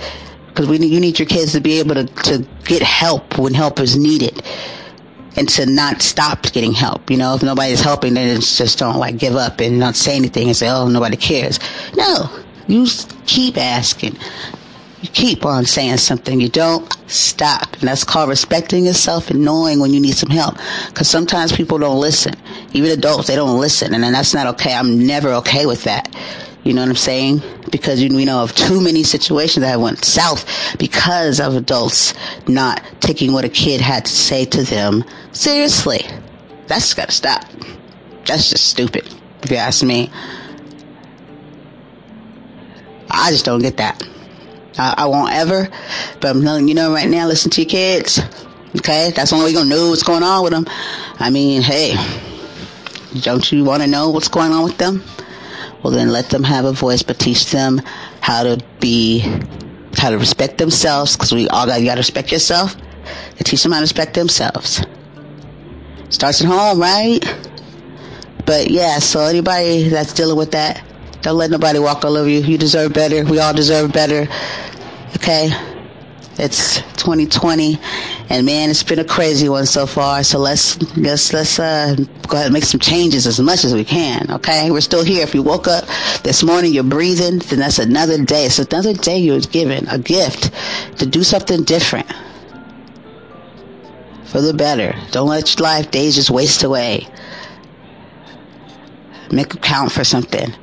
Because 0.49 0.69
we 0.69 0.79
you 0.79 1.01
need 1.01 1.19
your 1.19 1.27
kids 1.27 1.53
to 1.53 1.61
be 1.61 1.79
able 1.79 1.95
to, 1.95 2.05
to 2.05 2.47
get 2.65 2.83
help 2.83 3.39
when 3.39 3.55
help 3.55 3.81
is 3.81 3.97
needed. 3.97 4.43
And 5.35 5.49
to 5.51 5.65
not 5.65 6.03
stop 6.03 6.43
getting 6.53 6.75
help. 6.75 7.11
You 7.11 7.17
know, 7.17 7.35
if 7.35 7.43
nobody's 7.43 7.81
helping, 7.81 8.15
then 8.15 8.37
it's 8.37 8.59
just 8.59 8.79
don't 8.79 8.99
like 8.99 9.17
give 9.17 9.35
up 9.35 9.61
and 9.61 9.79
not 9.79 9.97
say 9.97 10.15
anything 10.15 10.49
and 10.49 10.57
say, 10.57 10.69
oh, 10.69 10.89
nobody 10.89 11.17
cares. 11.17 11.59
No. 11.97 12.29
You 12.69 12.87
keep 13.27 13.57
asking. 13.57 14.19
You 15.03 15.09
keep 15.09 15.45
on 15.45 15.65
saying 15.65 15.97
something. 15.97 16.41
You 16.41 16.49
don't 16.49 16.97
stop. 17.09 17.73
And 17.75 17.83
that's 17.83 18.05
called 18.05 18.29
respecting 18.29 18.87
yourself 18.87 19.31
and 19.31 19.45
knowing 19.45 19.81
when 19.81 19.93
you 19.93 20.01
need 20.01 20.15
some 20.15 20.31
help. 20.31 20.57
Because 20.87 21.11
sometimes 21.11 21.51
people 21.51 21.79
don't 21.79 22.01
listen. 22.01 22.35
Even 22.73 22.93
adults, 22.93 23.27
they 23.27 23.35
don't 23.35 23.59
listen. 23.59 23.95
And 23.95 24.05
that's 24.05 24.33
not 24.33 24.47
okay. 24.55 24.73
I'm 24.73 25.05
never 25.05 25.31
okay 25.35 25.67
with 25.67 25.83
that. 25.85 26.15
You 26.63 26.73
know 26.73 26.83
what 26.83 26.91
I'm 26.91 26.95
saying? 26.97 27.43
Because 27.73 28.01
we 28.01 28.25
know 28.25 28.45
of 28.45 28.55
too 28.55 28.81
many 28.81 29.03
situations 29.03 29.65
that 29.65 29.81
went 29.81 30.05
south 30.05 30.47
because 30.79 31.41
of 31.41 31.57
adults 31.57 32.15
not 32.47 32.81
taking 33.01 33.33
what 33.33 33.45
a 33.45 33.49
kid 33.49 33.81
had 33.81 34.05
to 34.05 34.13
say 34.13 34.45
to 34.45 34.63
them 34.63 35.03
seriously. 35.33 36.07
That's 36.69 36.95
gotta 36.95 37.11
stop. 37.11 37.45
That's 38.27 38.51
just 38.51 38.69
stupid, 38.69 39.13
if 39.43 39.51
you 39.51 39.57
ask 39.57 39.83
me. 39.83 40.13
I 43.11 43.33
just 43.33 43.45
don't 43.45 43.61
get 43.61 43.79
that. 43.79 44.01
I, 44.79 44.95
I 44.99 45.07
won't 45.07 45.33
ever, 45.33 45.69
but 46.21 46.31
I'm 46.31 46.43
telling 46.43 46.69
you 46.69 46.75
know 46.75 46.93
right 46.93 47.09
now, 47.09 47.27
listen 47.27 47.51
to 47.53 47.63
your 47.63 47.71
kids. 47.71 48.21
Okay? 48.77 49.13
That's 49.15 49.31
the 49.31 49.37
only 49.37 49.47
way 49.47 49.53
you're 49.53 49.63
gonna 49.63 49.75
know 49.75 49.91
what's 49.91 50.03
going 50.03 50.23
on 50.23 50.43
with 50.43 50.53
them. 50.53 50.67
I 51.19 51.31
mean, 51.31 51.63
hey, 51.63 51.95
don't 53.21 53.51
you 53.53 53.65
want 53.65 53.83
to 53.83 53.89
know 53.89 54.11
what's 54.11 54.29
going 54.29 54.53
on 54.53 54.65
with 54.65 54.79
them? 54.79 55.05
Well, 55.83 55.93
then 55.93 56.11
let 56.11 56.31
them 56.31 56.45
have 56.45 56.65
a 56.65 56.73
voice, 56.73 57.03
but 57.03 57.19
teach 57.19 57.51
them 57.51 57.81
how 58.21 58.45
to 58.45 58.65
be, 58.81 59.19
how 59.97 60.11
to 60.11 60.19
respect 60.19 60.59
themselves, 60.59 61.17
because 61.17 61.33
we 61.33 61.49
all 61.49 61.67
got, 61.67 61.81
you 61.81 61.87
got 61.87 61.97
to 61.97 62.01
respect 62.01 62.33
yourself, 62.33 62.77
and 63.37 63.45
teach 63.45 63.63
them 63.63 63.73
how 63.73 63.79
to 63.79 63.83
respect 63.83 64.15
themselves. 64.15 64.83
Starts 66.09 66.41
at 66.41 66.47
home, 66.47 66.81
right? 66.81 67.21
But 68.47 68.71
yeah, 68.71 68.99
so 68.99 69.21
anybody 69.21 69.89
that's 69.89 70.15
dealing 70.15 70.37
with 70.37 70.53
that, 70.53 70.83
don't 71.23 71.39
let 71.39 71.51
nobody 71.51 71.79
walk 71.79 72.05
all 72.05 72.17
over 72.17 72.29
you. 72.29 72.41
You 72.41 72.59
deserve 72.59 72.93
better. 72.93 73.25
We 73.25 73.39
all 73.39 73.55
deserve 73.55 73.93
better. 73.93 74.29
Okay? 75.17 75.51
It's 76.39 76.81
2020, 76.97 77.79
and 78.31 78.47
man, 78.47 78.71
it's 78.71 78.83
been 78.83 78.99
a 78.99 79.05
crazy 79.05 79.51
one 79.51 79.67
so 79.67 79.87
far. 79.87 80.25
So 80.25 80.39
let's 80.39 80.81
let's 80.97 81.33
let's 81.35 81.59
uh, 81.59 81.95
go 82.27 82.37
ahead 82.37 82.47
and 82.47 82.55
make 82.55 82.65
some 82.65 82.81
changes 82.81 83.27
as 83.27 83.39
much 83.39 83.65
as 83.65 83.75
we 83.75 83.85
can. 83.85 84.31
Okay, 84.31 84.71
we're 84.71 84.81
still 84.81 85.05
here. 85.05 85.23
If 85.23 85.35
you 85.35 85.43
woke 85.43 85.69
up 85.69 85.85
this 86.23 86.43
morning, 86.43 86.73
you're 86.73 86.85
breathing, 86.85 87.39
then 87.39 87.59
that's 87.59 87.79
another 87.79 88.25
day. 88.25 88.47
It's 88.47 88.59
another 88.59 88.95
day 88.95 89.19
you're 89.19 89.41
given 89.41 89.87
a 89.89 89.99
gift 89.99 90.51
to 90.99 91.07
do 91.07 91.23
something 91.23 91.65
different 91.65 92.11
for 94.25 94.41
the 94.41 94.55
better. 94.55 94.95
Don't 95.11 95.29
let 95.29 95.55
your 95.55 95.65
life 95.65 95.91
days 95.91 96.15
just 96.15 96.31
waste 96.31 96.63
away. 96.63 97.07
Make 99.31 99.55
it 99.55 99.61
count 99.61 99.93
for 99.93 100.03
something. 100.03 100.55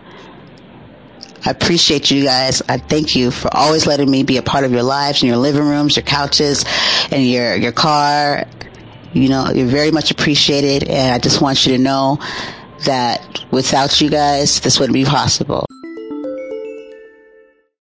I 1.46 1.52
appreciate 1.52 2.12
you 2.12 2.24
guys. 2.24 2.62
I 2.68 2.78
thank 2.78 3.16
you 3.16 3.32
for 3.32 3.50
always 3.56 3.88
letting 3.88 4.10
me 4.10 4.24
be 4.24 4.38
a 4.38 4.42
part 4.42 4.66
of 4.66 4.72
your 4.72 4.84
lives 4.84 5.22
and 5.22 5.28
your 5.28 5.38
living 5.38 5.64
rooms, 5.64 5.96
your 5.96 6.04
couches, 6.04 6.66
and 7.12 7.26
your, 7.26 7.56
your 7.56 7.72
car. 7.72 8.46
You 9.14 9.30
know, 9.30 9.50
you're 9.50 9.68
very 9.68 9.92
much 9.92 10.12
appreciated. 10.12 10.88
And 10.88 11.14
I 11.14 11.20
just 11.20 11.42
want 11.42 11.66
you 11.66 11.78
to 11.78 11.82
know 11.82 12.20
that 12.86 13.44
without 13.52 14.00
you 14.02 14.10
guys, 14.10 14.60
this 14.60 14.80
wouldn't 14.80 14.94
be 14.94 15.06
possible. 15.06 15.66